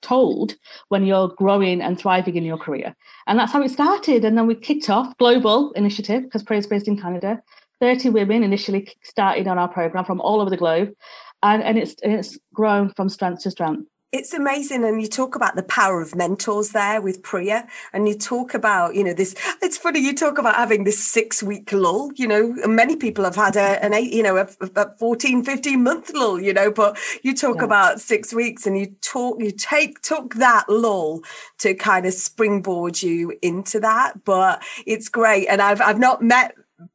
told 0.01 0.55
when 0.87 1.05
you're 1.05 1.29
growing 1.29 1.81
and 1.81 1.99
thriving 1.99 2.35
in 2.35 2.45
your 2.45 2.57
career. 2.57 2.95
And 3.27 3.37
that's 3.37 3.51
how 3.51 3.61
it 3.61 3.71
started. 3.71 4.23
And 4.23 4.37
then 4.37 4.47
we 4.47 4.55
kicked 4.55 4.89
off 4.89 5.17
global 5.17 5.71
initiative 5.73 6.23
because 6.23 6.43
Priya's 6.43 6.67
based 6.67 6.87
in 6.87 6.99
Canada. 6.99 7.41
30 7.81 8.09
women 8.11 8.43
initially 8.43 8.87
started 9.03 9.47
on 9.47 9.57
our 9.57 9.67
program 9.67 10.05
from 10.05 10.21
all 10.21 10.39
over 10.39 10.49
the 10.49 10.57
globe. 10.57 10.93
And, 11.43 11.63
and 11.63 11.77
it's 11.77 11.95
it's 12.03 12.37
grown 12.53 12.89
from 12.89 13.09
strength 13.09 13.43
to 13.43 13.51
strength. 13.51 13.87
It's 14.11 14.33
amazing. 14.33 14.83
And 14.83 15.01
you 15.01 15.07
talk 15.07 15.37
about 15.37 15.55
the 15.55 15.63
power 15.63 16.01
of 16.01 16.15
mentors 16.15 16.71
there 16.71 17.01
with 17.01 17.23
Priya. 17.23 17.65
And 17.93 18.09
you 18.09 18.13
talk 18.17 18.53
about, 18.53 18.93
you 18.93 19.05
know, 19.05 19.13
this, 19.13 19.33
it's 19.61 19.77
funny, 19.77 20.01
you 20.01 20.13
talk 20.13 20.37
about 20.37 20.55
having 20.55 20.83
this 20.83 21.01
six 21.01 21.41
week 21.41 21.71
lull, 21.71 22.11
you 22.17 22.27
know, 22.27 22.53
many 22.67 22.97
people 22.97 23.23
have 23.23 23.37
had 23.37 23.55
a, 23.55 23.81
an 23.81 23.93
eight, 23.93 24.11
you 24.11 24.21
know, 24.21 24.35
a, 24.35 24.49
a 24.75 24.97
14, 24.97 25.45
15 25.45 25.81
month 25.81 26.11
lull, 26.13 26.41
you 26.41 26.51
know, 26.53 26.69
but 26.69 26.97
you 27.23 27.33
talk 27.33 27.59
Yeah. 27.59 27.63
about 27.63 28.01
six 28.01 28.33
weeks 28.33 28.67
and 28.67 28.77
you 28.77 28.87
talk, 28.99 29.41
you 29.41 29.51
take, 29.51 30.01
took 30.01 30.33
that 30.35 30.65
lull 30.67 31.21
to 31.59 31.73
kind 31.73 32.05
of 32.05 32.13
springboard 32.13 33.01
you 33.01 33.37
into 33.41 33.79
that. 33.79 34.25
But 34.25 34.61
it's 34.85 35.07
great. 35.07 35.47
And 35.47 35.61
I've, 35.61 35.79
I've 35.79 35.99
not 35.99 36.21
met 36.21 36.53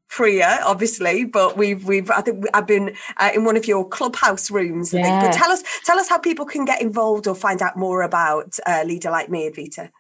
Priya, 0.09 0.61
obviously, 0.65 1.25
but 1.25 1.57
we've 1.57 1.85
we've 1.85 2.11
I 2.11 2.21
think 2.21 2.45
I've 2.55 2.67
been 2.67 2.95
uh, 3.17 3.31
in 3.35 3.45
one 3.45 3.57
of 3.57 3.67
your 3.67 3.87
clubhouse 3.87 4.51
rooms. 4.51 4.95
Yeah. 4.95 5.27
But 5.27 5.33
tell 5.33 5.51
us 5.51 5.63
tell 5.85 5.99
us 5.99 6.09
how 6.09 6.19
people 6.19 6.47
can 6.47 6.65
get 6.65 6.81
involved 6.81 7.27
or 7.27 7.35
find 7.35 7.61
out 7.61 7.77
more 7.77 8.03
about 8.03 8.59
uh, 8.67 8.85
leader 8.87 9.11
like 9.11 9.29
me, 9.29 9.51
Advita. 9.51 9.91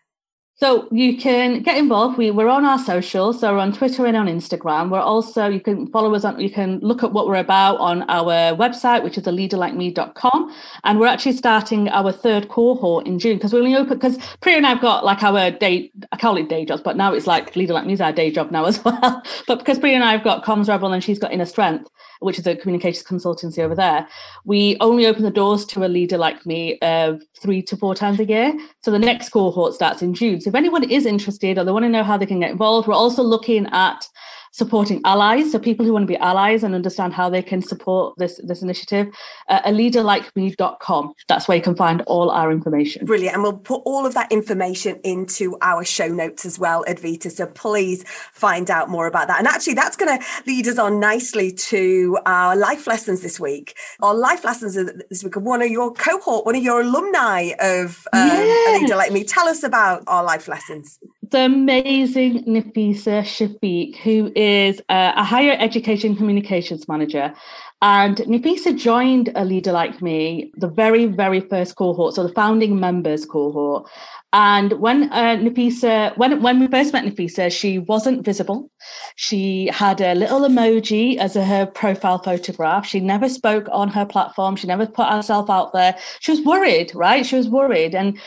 So 0.58 0.88
you 0.90 1.18
can 1.18 1.60
get 1.60 1.76
involved. 1.76 2.16
We, 2.16 2.30
we're 2.30 2.48
on 2.48 2.64
our 2.64 2.78
socials, 2.78 3.40
so 3.40 3.52
we're 3.52 3.58
on 3.58 3.74
Twitter 3.74 4.06
and 4.06 4.16
on 4.16 4.26
Instagram. 4.26 4.88
We're 4.88 5.00
also, 5.00 5.48
you 5.48 5.60
can 5.60 5.86
follow 5.88 6.14
us 6.14 6.24
on, 6.24 6.40
you 6.40 6.48
can 6.48 6.78
look 6.78 7.02
at 7.02 7.12
what 7.12 7.26
we're 7.26 7.36
about 7.36 7.76
on 7.76 8.08
our 8.08 8.56
website, 8.56 9.04
which 9.04 9.18
is 9.18 9.26
a 9.26 9.30
leaderlikeme.com. 9.30 10.54
And 10.84 10.98
we're 10.98 11.08
actually 11.08 11.36
starting 11.36 11.90
our 11.90 12.10
third 12.10 12.48
cohort 12.48 13.06
in 13.06 13.18
June 13.18 13.36
because 13.36 13.52
we 13.52 13.58
only 13.58 13.76
open, 13.76 13.98
because 13.98 14.16
Priya 14.40 14.56
and 14.56 14.66
I've 14.66 14.80
got 14.80 15.04
like 15.04 15.22
our 15.22 15.50
day, 15.50 15.92
I 16.10 16.16
call 16.16 16.38
it 16.38 16.48
day 16.48 16.64
jobs, 16.64 16.80
but 16.80 16.96
now 16.96 17.12
it's 17.12 17.26
like 17.26 17.54
Leader 17.54 17.74
Like 17.74 17.84
Me 17.84 17.92
is 17.92 18.00
our 18.00 18.12
day 18.12 18.30
job 18.30 18.50
now 18.50 18.64
as 18.64 18.82
well. 18.84 19.22
but 19.46 19.58
because 19.58 19.78
Priya 19.78 19.96
and 19.96 20.04
I 20.04 20.12
have 20.12 20.24
got 20.24 20.42
Comms 20.42 20.70
Rebel 20.70 20.94
and 20.94 21.04
she's 21.04 21.18
got 21.18 21.34
Inner 21.34 21.44
Strength, 21.44 21.90
which 22.20 22.38
is 22.38 22.46
a 22.46 22.56
communications 22.56 23.04
consultancy 23.06 23.58
over 23.58 23.74
there, 23.74 24.06
we 24.44 24.76
only 24.80 25.06
open 25.06 25.22
the 25.22 25.30
doors 25.30 25.64
to 25.66 25.84
a 25.84 25.88
leader 25.88 26.18
like 26.18 26.44
me 26.46 26.78
uh, 26.82 27.14
three 27.40 27.62
to 27.62 27.76
four 27.76 27.94
times 27.94 28.20
a 28.20 28.24
year. 28.24 28.52
So 28.82 28.90
the 28.90 28.98
next 28.98 29.30
cohort 29.30 29.74
starts 29.74 30.02
in 30.02 30.14
June. 30.14 30.40
So 30.40 30.48
if 30.48 30.54
anyone 30.54 30.88
is 30.90 31.06
interested 31.06 31.58
or 31.58 31.64
they 31.64 31.72
want 31.72 31.84
to 31.84 31.88
know 31.88 32.04
how 32.04 32.16
they 32.16 32.26
can 32.26 32.40
get 32.40 32.50
involved, 32.50 32.88
we're 32.88 32.94
also 32.94 33.22
looking 33.22 33.66
at 33.72 34.08
supporting 34.56 35.02
allies. 35.04 35.52
So 35.52 35.58
people 35.58 35.84
who 35.84 35.92
want 35.92 36.04
to 36.04 36.06
be 36.06 36.16
allies 36.16 36.64
and 36.64 36.74
understand 36.74 37.12
how 37.12 37.28
they 37.28 37.42
can 37.42 37.60
support 37.60 38.14
this 38.16 38.40
this 38.42 38.62
initiative. 38.62 39.08
Uh, 39.48 39.60
a 39.64 39.70
leaderlikeme.com. 39.70 41.12
That's 41.28 41.46
where 41.46 41.56
you 41.58 41.62
can 41.62 41.76
find 41.76 42.00
all 42.06 42.30
our 42.30 42.50
information. 42.50 43.04
Brilliant. 43.04 43.34
And 43.34 43.42
we'll 43.42 43.58
put 43.58 43.82
all 43.84 44.06
of 44.06 44.14
that 44.14 44.32
information 44.32 44.98
into 45.04 45.58
our 45.60 45.84
show 45.84 46.08
notes 46.08 46.46
as 46.46 46.58
well, 46.58 46.84
Advita. 46.88 47.30
So 47.30 47.46
please 47.46 48.04
find 48.32 48.70
out 48.70 48.88
more 48.88 49.06
about 49.06 49.28
that. 49.28 49.38
And 49.38 49.46
actually, 49.46 49.74
that's 49.74 49.96
going 49.96 50.18
to 50.18 50.24
lead 50.46 50.66
us 50.66 50.78
on 50.78 51.00
nicely 51.00 51.52
to 51.52 52.18
our 52.24 52.56
life 52.56 52.86
lessons 52.86 53.20
this 53.20 53.38
week. 53.38 53.76
Our 54.00 54.14
life 54.14 54.42
lessons 54.42 54.74
this 55.10 55.22
week. 55.22 55.36
One 55.36 55.60
of 55.60 55.70
your 55.70 55.92
cohort, 55.92 56.46
one 56.46 56.56
of 56.56 56.62
your 56.62 56.80
alumni 56.80 57.50
of 57.60 58.08
um, 58.14 58.30
A 58.30 58.78
Leader 58.80 58.96
Like 58.96 59.12
Me. 59.12 59.22
Tell 59.22 59.48
us 59.48 59.62
about 59.62 60.02
our 60.06 60.24
life 60.24 60.48
lessons. 60.48 60.98
The 61.30 61.44
amazing 61.44 62.44
Nafisa 62.44 63.22
Shafiq, 63.22 63.96
who 63.96 64.32
is 64.34 64.80
a, 64.88 65.12
a 65.16 65.24
higher 65.24 65.56
education 65.58 66.16
communications 66.16 66.88
manager. 66.88 67.34
And 67.82 68.16
Nafisa 68.16 68.76
joined 68.76 69.30
a 69.34 69.44
leader 69.44 69.70
like 69.70 70.00
me, 70.00 70.50
the 70.56 70.68
very, 70.68 71.06
very 71.06 71.40
first 71.40 71.76
cohort, 71.76 72.14
so 72.14 72.22
the 72.22 72.32
founding 72.32 72.80
members 72.80 73.26
cohort. 73.26 73.88
And 74.32 74.72
when 74.74 75.04
uh, 75.12 75.36
Nafisa, 75.36 76.16
when 76.16 76.42
when 76.42 76.58
we 76.58 76.66
first 76.68 76.92
met 76.92 77.04
Nafisa, 77.04 77.50
she 77.50 77.78
wasn't 77.78 78.24
visible. 78.24 78.70
She 79.14 79.66
had 79.72 80.00
a 80.00 80.14
little 80.14 80.40
emoji 80.40 81.16
as 81.16 81.36
a, 81.36 81.44
her 81.44 81.66
profile 81.66 82.18
photograph. 82.18 82.86
She 82.86 83.00
never 83.00 83.28
spoke 83.28 83.68
on 83.70 83.88
her 83.88 84.04
platform. 84.04 84.56
She 84.56 84.66
never 84.66 84.86
put 84.86 85.08
herself 85.08 85.48
out 85.48 85.72
there. 85.72 85.96
She 86.20 86.32
was 86.32 86.40
worried, 86.42 86.94
right? 86.94 87.24
She 87.24 87.36
was 87.36 87.48
worried, 87.48 87.94
and 87.94 88.18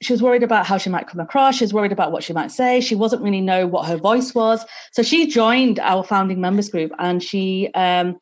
she 0.00 0.12
was 0.12 0.22
worried 0.22 0.42
about 0.42 0.66
how 0.66 0.78
she 0.78 0.90
might 0.90 1.08
come 1.08 1.20
across. 1.20 1.56
She 1.56 1.64
was 1.64 1.74
worried 1.74 1.92
about 1.92 2.12
what 2.12 2.22
she 2.22 2.32
might 2.32 2.52
say. 2.52 2.80
She 2.80 2.94
wasn't 2.94 3.22
really 3.22 3.40
know 3.40 3.66
what 3.66 3.86
her 3.86 3.96
voice 3.96 4.34
was. 4.34 4.64
So 4.92 5.02
she 5.02 5.26
joined 5.26 5.80
our 5.80 6.04
founding 6.04 6.40
members 6.40 6.68
group, 6.68 6.92
and 6.98 7.22
she, 7.22 7.70
um, 7.74 8.18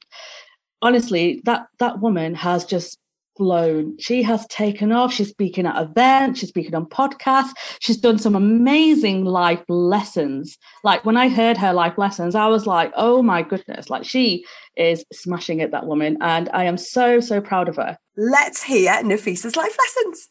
honestly, 0.80 1.42
that 1.45 1.66
that 1.78 2.00
woman 2.00 2.35
has 2.35 2.64
just 2.64 2.99
flown. 3.37 3.97
She 3.99 4.23
has 4.23 4.47
taken 4.47 4.92
off. 4.92 5.12
She's 5.12 5.28
speaking 5.28 5.66
at 5.66 5.80
events. 5.80 6.40
She's 6.40 6.49
speaking 6.49 6.75
on 6.75 6.87
podcasts. 6.87 7.52
She's 7.80 7.99
done 7.99 8.18
some 8.18 8.35
amazing 8.35 9.25
life 9.25 9.62
lessons. 9.68 10.56
Like 10.83 11.04
when 11.04 11.16
I 11.16 11.28
heard 11.28 11.59
her 11.59 11.75
life 11.75 11.99
lessons, 11.99 12.35
I 12.35 12.47
was 12.47 12.66
like, 12.66 12.92
oh 12.97 13.23
my 13.23 13.42
goodness! 13.42 13.90
Like 13.90 14.04
she 14.04 14.45
is 14.76 15.04
smashing 15.12 15.61
it, 15.61 15.71
that 15.73 15.87
woman, 15.87 16.16
and 16.21 16.49
I 16.54 16.64
am 16.64 16.78
so 16.78 17.21
so 17.21 17.40
proud 17.40 17.68
of 17.68 17.76
her. 17.76 17.99
Let's 18.16 18.62
hear 18.62 18.92
Nafisa's 19.02 19.56
life 19.56 19.76
lessons. 19.78 20.30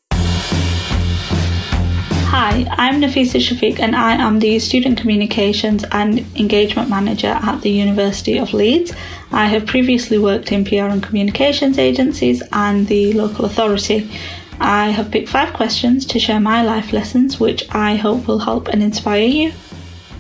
Hi, 2.38 2.68
I'm 2.72 3.00
Nafisa 3.00 3.40
Shafiq 3.40 3.80
and 3.80 3.96
I 3.96 4.16
am 4.16 4.40
the 4.40 4.60
Student 4.60 5.00
Communications 5.00 5.86
and 5.94 6.20
Engagement 6.36 6.90
Manager 6.90 7.40
at 7.42 7.62
the 7.62 7.70
University 7.70 8.38
of 8.38 8.54
Leeds. 8.54 8.92
I 9.32 9.46
have 9.46 9.66
previously 9.66 10.18
worked 10.18 10.52
in 10.52 10.66
PR 10.66 10.92
and 10.92 11.02
communications 11.02 11.80
agencies 11.80 12.44
and 12.52 12.88
the 12.88 13.14
local 13.14 13.46
authority. 13.46 14.12
I 14.60 14.90
have 14.90 15.12
picked 15.12 15.30
five 15.30 15.54
questions 15.54 16.06
to 16.08 16.20
share 16.20 16.42
my 16.42 16.62
life 16.62 16.92
lessons, 16.92 17.40
which 17.40 17.64
I 17.74 17.96
hope 17.96 18.28
will 18.28 18.40
help 18.40 18.68
and 18.68 18.84
inspire 18.84 19.30
you. 19.40 19.54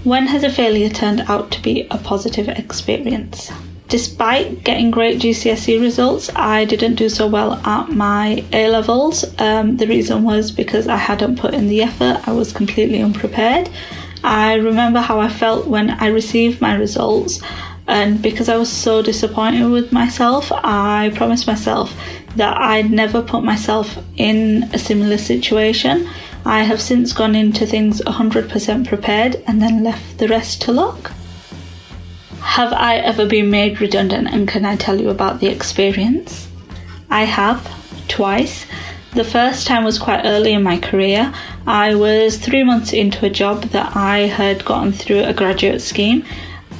When 0.05 0.27
has 0.27 0.45
a 0.45 0.49
failure 0.49 0.89
turned 0.89 1.25
out 1.27 1.51
to 1.51 1.61
be 1.61 1.85
a 1.91 1.97
positive 1.97 2.47
experience? 2.47 3.51
Despite 3.87 4.63
getting 4.63 4.89
great 4.89 5.19
GCSE 5.19 5.79
results, 5.79 6.31
I 6.35 6.65
didn't 6.65 6.95
do 6.95 7.07
so 7.07 7.27
well 7.27 7.53
at 7.53 7.89
my 7.89 8.43
A 8.51 8.67
levels. 8.69 9.23
Um, 9.39 9.77
the 9.77 9.85
reason 9.85 10.23
was 10.23 10.51
because 10.51 10.87
I 10.87 10.95
hadn't 10.97 11.37
put 11.37 11.53
in 11.53 11.67
the 11.67 11.83
effort, 11.83 12.27
I 12.27 12.31
was 12.31 12.51
completely 12.51 13.01
unprepared. 13.01 13.69
I 14.23 14.55
remember 14.55 15.01
how 15.01 15.19
I 15.19 15.29
felt 15.29 15.67
when 15.67 15.91
I 15.91 16.07
received 16.07 16.61
my 16.61 16.73
results, 16.73 17.39
and 17.87 18.19
because 18.23 18.49
I 18.49 18.57
was 18.57 18.71
so 18.71 19.03
disappointed 19.03 19.69
with 19.69 19.91
myself, 19.91 20.51
I 20.51 21.11
promised 21.13 21.45
myself 21.45 21.95
that 22.35 22.59
I'd 22.59 22.89
never 22.89 23.21
put 23.21 23.43
myself 23.43 23.99
in 24.17 24.63
a 24.73 24.79
similar 24.79 25.19
situation. 25.19 26.09
I 26.43 26.63
have 26.63 26.81
since 26.81 27.13
gone 27.13 27.35
into 27.35 27.67
things 27.67 28.01
100% 28.01 28.87
prepared 28.87 29.43
and 29.45 29.61
then 29.61 29.83
left 29.83 30.17
the 30.17 30.27
rest 30.27 30.63
to 30.63 30.71
luck. 30.71 31.11
Have 32.55 32.71
I 32.71 32.95
ever 32.99 33.25
been 33.25 33.49
made 33.49 33.81
redundant 33.81 34.29
and 34.29 34.47
can 34.47 34.63
I 34.63 34.77
tell 34.77 35.01
you 35.01 35.09
about 35.09 35.41
the 35.41 35.47
experience? 35.47 36.47
I 37.09 37.25
have, 37.25 37.59
twice. 38.07 38.65
The 39.13 39.25
first 39.25 39.67
time 39.67 39.83
was 39.83 39.99
quite 39.99 40.21
early 40.23 40.53
in 40.53 40.63
my 40.63 40.77
career. 40.77 41.33
I 41.67 41.95
was 41.95 42.37
three 42.37 42.63
months 42.63 42.93
into 42.93 43.25
a 43.25 43.29
job 43.29 43.63
that 43.75 43.93
I 43.97 44.19
had 44.19 44.63
gotten 44.63 44.93
through 44.93 45.25
a 45.25 45.33
graduate 45.33 45.81
scheme. 45.81 46.23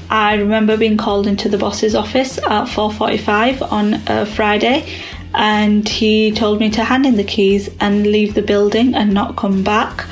I 0.10 0.36
remember 0.36 0.78
being 0.78 0.96
called 0.96 1.28
into 1.28 1.50
the 1.50 1.58
boss's 1.58 1.94
office 1.94 2.38
at 2.38 2.70
4:45 2.70 3.62
on 3.70 3.96
a 4.08 4.26
Friday 4.26 4.86
and 5.34 5.90
he 5.90 6.32
told 6.32 6.62
me 6.62 6.70
to 6.70 6.86
hand 6.86 7.06
in 7.06 7.18
the 7.18 7.32
keys 7.36 7.70
and 7.82 8.08
leave 8.08 8.34
the 8.34 8.48
building 8.54 8.96
and 8.96 9.14
not 9.14 9.36
come 9.36 9.62
back. 9.62 10.06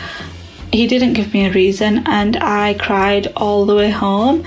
He 0.73 0.87
didn't 0.87 1.13
give 1.13 1.33
me 1.33 1.45
a 1.45 1.53
reason 1.53 2.03
and 2.05 2.35
I 2.35 2.73
cried 2.73 3.31
all 3.37 3.65
the 3.65 3.75
way 3.75 3.91
home. 3.91 4.43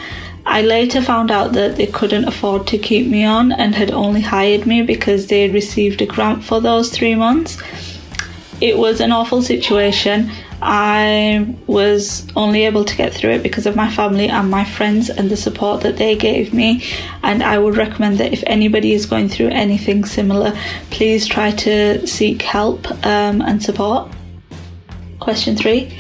I 0.47 0.63
later 0.63 1.03
found 1.03 1.33
out 1.33 1.53
that 1.55 1.75
they 1.75 1.89
couldn't 1.89 2.25
afford 2.29 2.69
to 2.69 2.79
keep 2.79 3.09
me 3.09 3.25
on 3.25 3.51
and 3.51 3.75
had 3.75 3.91
only 3.91 4.21
hired 4.21 4.65
me 4.65 4.81
because 4.81 5.27
they 5.27 5.43
had 5.43 5.53
received 5.53 6.01
a 6.01 6.07
grant 6.07 6.45
for 6.45 6.61
those 6.61 6.89
three 6.91 7.17
months. 7.17 7.59
It 8.61 8.79
was 8.79 9.01
an 9.01 9.11
awful 9.11 9.43
situation. 9.43 10.31
I 10.63 11.55
was 11.67 12.27
only 12.37 12.65
able 12.65 12.85
to 12.85 12.97
get 12.97 13.13
through 13.13 13.33
it 13.33 13.43
because 13.43 13.67
of 13.67 13.77
my 13.77 13.91
family 13.91 14.29
and 14.29 14.49
my 14.49 14.65
friends 14.65 15.11
and 15.11 15.29
the 15.29 15.37
support 15.37 15.83
that 15.83 15.97
they 15.97 16.17
gave 16.17 16.55
me. 16.55 16.83
And 17.25 17.43
I 17.43 17.59
would 17.59 17.77
recommend 17.77 18.19
that 18.19 18.33
if 18.33 18.43
anybody 18.47 18.93
is 18.93 19.05
going 19.05 19.29
through 19.29 19.49
anything 19.49 20.05
similar, 20.05 20.57
please 20.91 21.27
try 21.27 21.51
to 21.51 22.07
seek 22.07 22.41
help 22.41 22.89
um, 23.05 23.43
and 23.43 23.63
support. 23.63 24.11
Question 25.19 25.57
three 25.57 25.93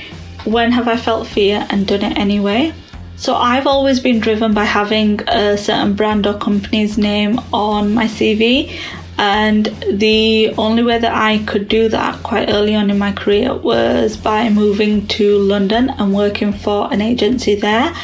When 0.45 0.71
have 0.71 0.87
I 0.87 0.97
felt 0.97 1.27
fear 1.27 1.67
and 1.69 1.87
done 1.87 2.03
it 2.03 2.17
anyway? 2.17 2.73
So 3.19 3.35
I've 3.35 3.67
always 3.67 3.99
been 3.99 4.21
driven 4.21 4.53
by 4.53 4.65
having 4.65 5.23
a 5.27 5.57
certain 5.57 5.95
brand 5.95 6.27
or 6.27 6.35
company's 6.35 6.99
name 6.99 7.41
on 7.53 7.95
my 7.95 8.07
CV. 8.07 8.79
And 9.19 9.65
the 9.91 10.51
only 10.59 10.83
way 10.83 10.99
that 10.99 11.15
I 11.15 11.39
could 11.45 11.69
do 11.69 11.89
that 11.89 12.23
quite 12.23 12.51
early 12.51 12.75
on 12.75 12.91
in 12.91 12.99
my 12.99 13.13
career 13.13 13.55
was 13.55 14.19
by 14.19 14.51
moving 14.51 15.07
to 15.09 15.39
London 15.39 15.89
and 15.89 16.15
working 16.15 16.53
for 16.53 16.93
an 16.93 17.01
agency 17.01 17.55
there. 17.55 17.95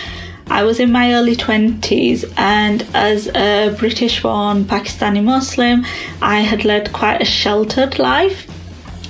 I 0.47 0.62
was 0.64 0.81
in 0.81 0.90
my 0.90 1.12
early 1.14 1.37
20s, 1.37 2.33
and 2.37 2.87
as 2.95 3.28
a 3.28 3.76
British 3.78 4.23
born 4.23 4.64
Pakistani 4.64 5.23
Muslim, 5.23 5.85
I 6.21 6.40
had 6.40 6.64
led 6.64 6.92
quite 6.92 7.21
a 7.21 7.26
sheltered 7.26 7.99
life. 7.99 8.47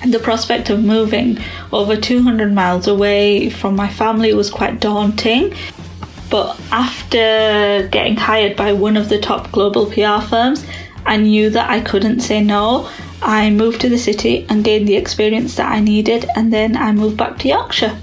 The 0.05 0.19
prospect 0.19 0.69
of 0.69 0.83
moving 0.83 1.39
over 1.73 1.97
200 1.97 2.53
miles 2.53 2.89
away 2.89 3.51
from 3.51 3.77
my 3.77 3.89
family 3.89 4.35
was 4.35 4.51
quite 4.51 4.81
daunting. 4.81 5.55
But 6.33 6.59
after 6.71 7.87
getting 7.91 8.17
hired 8.17 8.57
by 8.57 8.73
one 8.73 8.97
of 8.97 9.11
the 9.11 9.19
top 9.19 9.53
global 9.53 9.85
PR 9.85 10.19
firms, 10.27 10.65
I 11.05 11.19
knew 11.19 11.51
that 11.51 11.69
I 11.69 11.83
couldn't 11.83 12.21
say 12.21 12.43
no. 12.43 12.89
I 13.21 13.51
moved 13.51 13.83
to 13.83 13.91
the 13.91 13.99
city 13.99 14.47
and 14.49 14.65
gained 14.65 14.89
the 14.89 14.97
experience 14.97 15.57
that 15.57 15.71
I 15.71 15.81
needed, 15.81 16.25
and 16.35 16.51
then 16.51 16.75
I 16.75 16.91
moved 16.93 17.19
back 17.19 17.39
to 17.41 17.49
Yorkshire. 17.49 17.99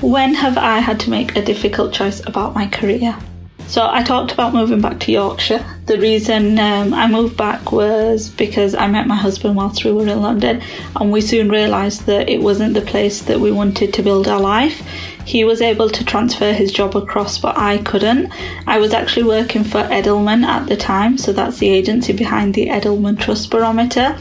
When 0.00 0.34
have 0.34 0.56
I 0.56 0.78
had 0.78 1.00
to 1.00 1.10
make 1.10 1.36
a 1.36 1.44
difficult 1.44 1.92
choice 1.92 2.20
about 2.24 2.54
my 2.54 2.68
career? 2.68 3.18
So 3.66 3.88
I 3.90 4.04
talked 4.04 4.30
about 4.30 4.54
moving 4.54 4.80
back 4.80 5.00
to 5.00 5.12
Yorkshire. 5.12 5.64
The 5.86 5.98
reason 5.98 6.58
um, 6.60 6.94
I 6.94 7.08
moved 7.08 7.36
back 7.36 7.72
was 7.72 8.28
because 8.28 8.76
I 8.76 8.86
met 8.86 9.08
my 9.08 9.16
husband 9.16 9.56
whilst 9.56 9.84
we 9.84 9.90
were 9.90 10.06
in 10.06 10.22
London, 10.22 10.62
and 10.94 11.10
we 11.10 11.20
soon 11.20 11.48
realised 11.48 12.06
that 12.06 12.28
it 12.28 12.42
wasn't 12.42 12.74
the 12.74 12.82
place 12.82 13.22
that 13.22 13.40
we 13.40 13.50
wanted 13.50 13.92
to 13.94 14.02
build 14.02 14.28
our 14.28 14.40
life. 14.40 14.86
He 15.24 15.44
was 15.44 15.62
able 15.62 15.88
to 15.90 16.04
transfer 16.04 16.52
his 16.52 16.70
job 16.72 16.96
across, 16.96 17.38
but 17.38 17.56
I 17.56 17.78
couldn't. 17.78 18.32
I 18.66 18.78
was 18.78 18.92
actually 18.92 19.24
working 19.24 19.64
for 19.64 19.82
Edelman 19.84 20.44
at 20.44 20.66
the 20.68 20.76
time, 20.76 21.18
so 21.18 21.32
that's 21.32 21.58
the 21.58 21.68
agency 21.68 22.12
behind 22.12 22.54
the 22.54 22.68
Edelman 22.68 23.18
Trust 23.18 23.50
Barometer. 23.50 24.16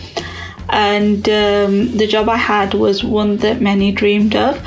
And 0.70 1.28
um, 1.30 1.98
the 1.98 2.08
job 2.08 2.30
I 2.30 2.38
had 2.38 2.74
was 2.74 3.04
one 3.04 3.38
that 3.38 3.62
many 3.62 3.92
dreamed 3.92 4.36
of 4.36 4.60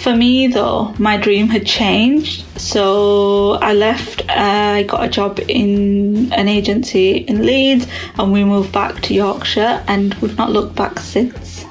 For 0.00 0.16
me, 0.16 0.46
though, 0.46 0.94
my 0.98 1.18
dream 1.18 1.48
had 1.48 1.66
changed. 1.66 2.46
So 2.58 3.54
I 3.60 3.74
left, 3.74 4.22
uh, 4.30 4.78
I 4.78 4.82
got 4.84 5.04
a 5.04 5.08
job 5.08 5.40
in 5.46 6.32
an 6.32 6.48
agency 6.48 7.18
in 7.18 7.44
Leeds, 7.44 7.86
and 8.18 8.32
we 8.32 8.42
moved 8.42 8.72
back 8.72 9.02
to 9.02 9.14
Yorkshire, 9.14 9.84
and 9.88 10.14
we've 10.14 10.38
not 10.38 10.52
looked 10.52 10.74
back 10.74 11.00
since. 11.00 11.66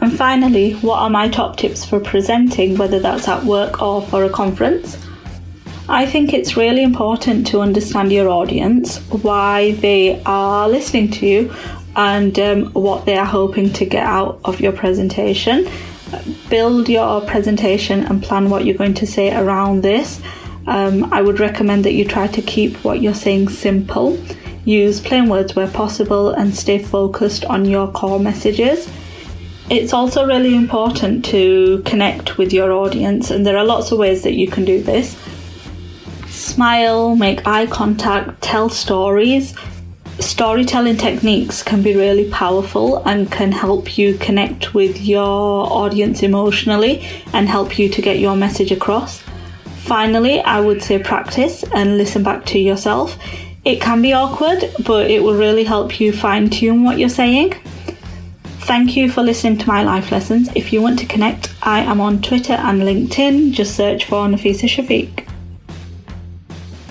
And 0.00 0.16
finally, 0.16 0.74
what 0.74 0.98
are 0.98 1.10
my 1.10 1.28
top 1.28 1.56
tips 1.56 1.84
for 1.84 2.00
presenting, 2.00 2.76
whether 2.76 2.98
that's 2.98 3.28
at 3.28 3.44
work 3.44 3.82
or 3.82 4.02
for 4.02 4.24
a 4.24 4.30
conference? 4.30 4.96
I 5.88 6.06
think 6.06 6.32
it's 6.32 6.56
really 6.56 6.82
important 6.82 7.46
to 7.48 7.60
understand 7.60 8.12
your 8.12 8.28
audience, 8.28 8.98
why 9.10 9.72
they 9.72 10.22
are 10.24 10.68
listening 10.68 11.10
to 11.12 11.26
you, 11.26 11.54
and 11.96 12.38
um, 12.38 12.66
what 12.72 13.04
they 13.04 13.16
are 13.16 13.26
hoping 13.26 13.72
to 13.74 13.84
get 13.84 14.04
out 14.04 14.40
of 14.44 14.60
your 14.60 14.72
presentation. 14.72 15.68
Build 16.48 16.88
your 16.88 17.20
presentation 17.22 18.04
and 18.04 18.22
plan 18.22 18.48
what 18.50 18.64
you're 18.64 18.76
going 18.76 18.94
to 18.94 19.06
say 19.06 19.34
around 19.36 19.82
this. 19.82 20.20
Um, 20.66 21.12
I 21.12 21.22
would 21.22 21.40
recommend 21.40 21.84
that 21.84 21.92
you 21.92 22.04
try 22.04 22.28
to 22.28 22.42
keep 22.42 22.76
what 22.84 23.02
you're 23.02 23.14
saying 23.14 23.48
simple, 23.48 24.18
use 24.64 25.00
plain 25.00 25.28
words 25.28 25.56
where 25.56 25.68
possible, 25.68 26.30
and 26.30 26.54
stay 26.54 26.78
focused 26.78 27.44
on 27.44 27.64
your 27.64 27.90
core 27.90 28.20
messages. 28.20 28.88
It's 29.70 29.92
also 29.92 30.26
really 30.26 30.56
important 30.56 31.24
to 31.26 31.80
connect 31.86 32.38
with 32.38 32.52
your 32.52 32.72
audience, 32.72 33.30
and 33.30 33.46
there 33.46 33.56
are 33.56 33.64
lots 33.64 33.92
of 33.92 33.98
ways 34.00 34.24
that 34.24 34.34
you 34.34 34.48
can 34.48 34.64
do 34.64 34.82
this 34.82 35.16
smile, 36.26 37.14
make 37.14 37.46
eye 37.46 37.66
contact, 37.66 38.42
tell 38.42 38.68
stories. 38.68 39.54
Storytelling 40.18 40.96
techniques 40.96 41.62
can 41.62 41.82
be 41.82 41.94
really 41.94 42.28
powerful 42.30 43.02
and 43.04 43.30
can 43.30 43.52
help 43.52 43.96
you 43.96 44.14
connect 44.14 44.74
with 44.74 45.00
your 45.00 45.72
audience 45.72 46.24
emotionally 46.24 47.06
and 47.32 47.48
help 47.48 47.78
you 47.78 47.88
to 47.88 48.02
get 48.02 48.18
your 48.18 48.34
message 48.34 48.72
across. 48.72 49.22
Finally, 49.84 50.40
I 50.40 50.60
would 50.60 50.82
say 50.82 50.98
practice 50.98 51.62
and 51.74 51.96
listen 51.96 52.22
back 52.24 52.44
to 52.46 52.58
yourself. 52.58 53.16
It 53.64 53.80
can 53.80 54.02
be 54.02 54.12
awkward, 54.12 54.64
but 54.84 55.10
it 55.10 55.22
will 55.22 55.36
really 55.36 55.64
help 55.64 56.00
you 56.00 56.12
fine 56.12 56.50
tune 56.50 56.82
what 56.82 56.98
you're 56.98 57.08
saying. 57.08 57.54
Thank 58.70 58.96
you 58.96 59.10
for 59.10 59.22
listening 59.24 59.58
to 59.58 59.66
my 59.66 59.82
life 59.82 60.12
lessons. 60.12 60.48
If 60.54 60.72
you 60.72 60.80
want 60.80 61.00
to 61.00 61.06
connect, 61.06 61.52
I 61.60 61.80
am 61.80 62.00
on 62.00 62.22
Twitter 62.22 62.52
and 62.52 62.82
LinkedIn. 62.82 63.50
Just 63.50 63.74
search 63.74 64.04
for 64.04 64.28
Nafisa 64.28 64.68
Shafiq. 64.68 65.29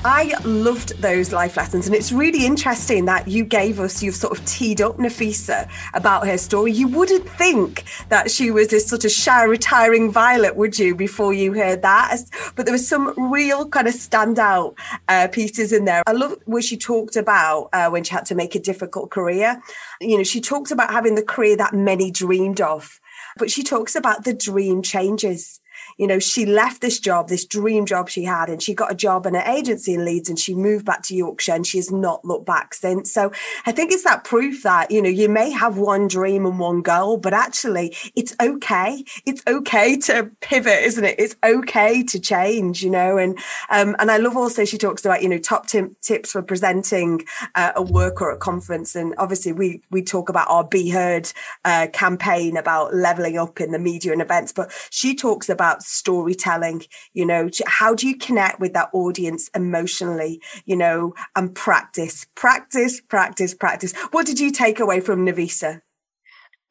I 0.06 0.34
loved 0.46 1.01
those 1.01 1.34
life 1.34 1.58
lessons, 1.58 1.86
and 1.86 1.94
it's 1.94 2.13
really 2.13 2.46
interesting 2.46 3.03
that 3.06 3.27
you 3.27 3.44
gave 3.44 3.82
us, 3.82 4.01
you've 4.01 4.15
sort 4.15 4.38
of 4.38 4.46
teed 4.46 4.79
up 4.79 4.96
Nafisa 4.96 5.70
about 5.94 6.25
her 6.25 6.38
story. 6.38 6.72
You 6.72 6.88
wouldn't 6.88 7.27
think 7.27 7.84
that 8.08 8.32
she 8.32 8.50
was 8.50 8.70
this 8.70 8.88
sort 8.88 9.03
of 9.03 9.12
shy, 9.12 9.44
retiring 9.44 10.10
violet, 10.10 10.56
would 10.56 10.79
you, 10.79 10.96
before 10.96 11.34
you 11.34 11.51
heard 11.51 11.82
that? 11.82 12.18
But 12.56 12.65
there 12.65 12.72
was 12.72 12.88
some 12.88 13.13
real 13.29 13.68
kind 13.68 13.89
of 13.89 13.94
standout 13.94 14.77
uh, 15.10 15.27
pieces 15.34 15.74
in 15.74 15.84
there. 15.84 16.01
I 16.08 16.13
love 16.13 16.38
where 16.46 16.62
she 16.62 16.77
talked 16.77 17.18
about 17.18 17.68
uh, 17.74 17.89
when 17.89 18.06
she 18.06 18.13
had 18.13 18.25
to 18.27 18.36
make 18.36 18.56
a 18.56 18.60
difficult 18.60 19.12
career. 19.12 19.62
You 20.00 20.18
know, 20.18 20.24
she 20.24 20.39
talked 20.39 20.72
about 20.72 20.91
having 20.91 21.15
the 21.15 21.24
career 21.24 21.58
that 21.58 21.74
many 21.74 22.10
dreamed 22.10 22.62
of, 22.62 23.01
but 23.38 23.51
she 23.51 23.63
talks 23.63 23.96
about 23.96 24.24
the 24.24 24.34
dream 24.34 24.82
changes 24.82 25.58
you 26.00 26.08
know, 26.08 26.18
she 26.18 26.46
left 26.46 26.79
this 26.79 26.98
job, 26.98 27.27
this 27.27 27.44
dream 27.44 27.86
job 27.86 28.10
she 28.10 28.24
had, 28.24 28.50
and 28.50 28.63
she 28.63 28.74
got 28.74 28.89
a 28.89 28.96
job 28.96 29.25
in 29.25 29.36
an 29.36 29.46
agency 29.46 29.94
in 29.94 30.06
Leeds 30.06 30.29
and 30.29 30.39
she 30.39 30.56
moved 30.56 30.86
back 30.86 31.03
to 31.03 31.13
Yorkshire 31.13 31.51
and 31.51 31.68
she 31.68 31.77
has 31.77 31.91
not 31.91 32.24
looked 32.24 32.46
back 32.46 32.74
since. 32.74 33.12
So 33.12 33.34
I 33.65 33.74
think 33.74 33.91
it's 33.91 34.06
that 34.06 34.24
proof 34.24 34.63
that, 34.63 34.91
you 34.91 35.01
know, 35.01 35.10
you 35.10 35.27
may 35.27 35.50
have 35.51 35.77
one 35.77 36.08
dream 36.08 36.46
and 36.46 36.58
one 36.58 36.82
goal, 36.82 37.18
but 37.18 37.34
actually 37.34 37.94
it's 38.15 38.34
okay. 38.41 39.03
It's 39.25 39.44
okay 39.46 39.98
to 39.98 40.32
pivot, 40.39 40.84
isn't 40.84 41.03
it? 41.03 41.15
It's 41.20 41.36
okay 41.44 42.01
to 42.03 42.18
change, 42.18 42.82
you 42.82 42.91
know, 42.91 43.18
and, 43.18 43.38
um, 43.70 43.98
and 44.00 44.10
I 44.10 44.18
love 44.18 44.38
also 44.38 44.63
she 44.63 44.77
talks 44.77 45.03
about, 45.03 45.22
you 45.22 45.27
know, 45.27 45.38
top 45.38 45.68
t- 45.68 45.82
tips 46.01 46.32
for 46.32 46.41
presenting 46.41 47.25
uh, 47.56 47.74
a 47.75 47.82
work 47.82 48.22
or 48.22 48.32
a 48.32 48.38
conference. 48.38 48.96
And 48.96 49.13
obviously 49.18 49.51
we, 49.51 49.82
we 49.91 50.01
talk 50.01 50.29
about 50.29 50.50
our 50.50 50.63
Be 50.63 50.91
Heard 50.91 51.29
uh, 51.65 51.88
campaign 51.91 52.56
about 52.56 52.96
leveling 52.96 53.38
up 53.38 53.60
in 53.60 53.74
the 53.74 53.79
media 53.79 54.14
and 54.14 54.22
events, 54.22 54.53
but 54.53 54.72
she 54.92 55.14
talks 55.14 55.50
about 55.50 55.83
storytelling 55.89 56.83
you 57.13 57.25
know 57.25 57.49
how 57.65 57.93
do 57.93 58.07
you 58.07 58.17
connect 58.17 58.59
with 58.59 58.73
that 58.73 58.89
audience 58.93 59.49
emotionally 59.55 60.41
you 60.65 60.75
know 60.75 61.13
and 61.35 61.53
practice 61.55 62.25
practice 62.35 63.01
practice 63.01 63.53
practice 63.53 63.93
what 64.11 64.25
did 64.25 64.39
you 64.39 64.51
take 64.51 64.79
away 64.79 64.99
from 64.99 65.25
Nafisa 65.25 65.81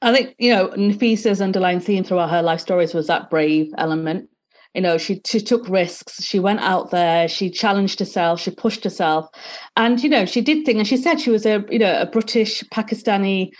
I 0.00 0.12
think, 0.12 0.34
you 0.38 0.54
know, 0.54 0.68
Nafisa's 0.68 1.40
underlying 1.40 1.80
theme 1.80 2.04
throughout 2.04 2.30
her 2.30 2.42
life 2.42 2.60
stories 2.60 2.94
was 2.94 3.08
that 3.08 3.30
brave 3.30 3.72
element. 3.78 4.28
You 4.74 4.82
know, 4.82 4.98
she 4.98 5.20
she 5.26 5.40
took 5.40 5.68
risks, 5.68 6.22
she 6.22 6.38
went 6.38 6.60
out 6.60 6.90
there, 6.90 7.26
she 7.26 7.50
challenged 7.50 7.98
herself, 7.98 8.38
she 8.38 8.50
pushed 8.50 8.84
herself. 8.84 9.26
And, 9.76 10.00
you 10.00 10.08
know, 10.08 10.24
she 10.24 10.40
did 10.40 10.64
things 10.64 10.78
and 10.78 10.86
she 10.86 10.98
said 10.98 11.20
she 11.20 11.30
was 11.30 11.46
a, 11.46 11.64
you 11.70 11.78
know, 11.78 12.00
a 12.00 12.06
British 12.06 12.62
Pakistani 12.72 13.50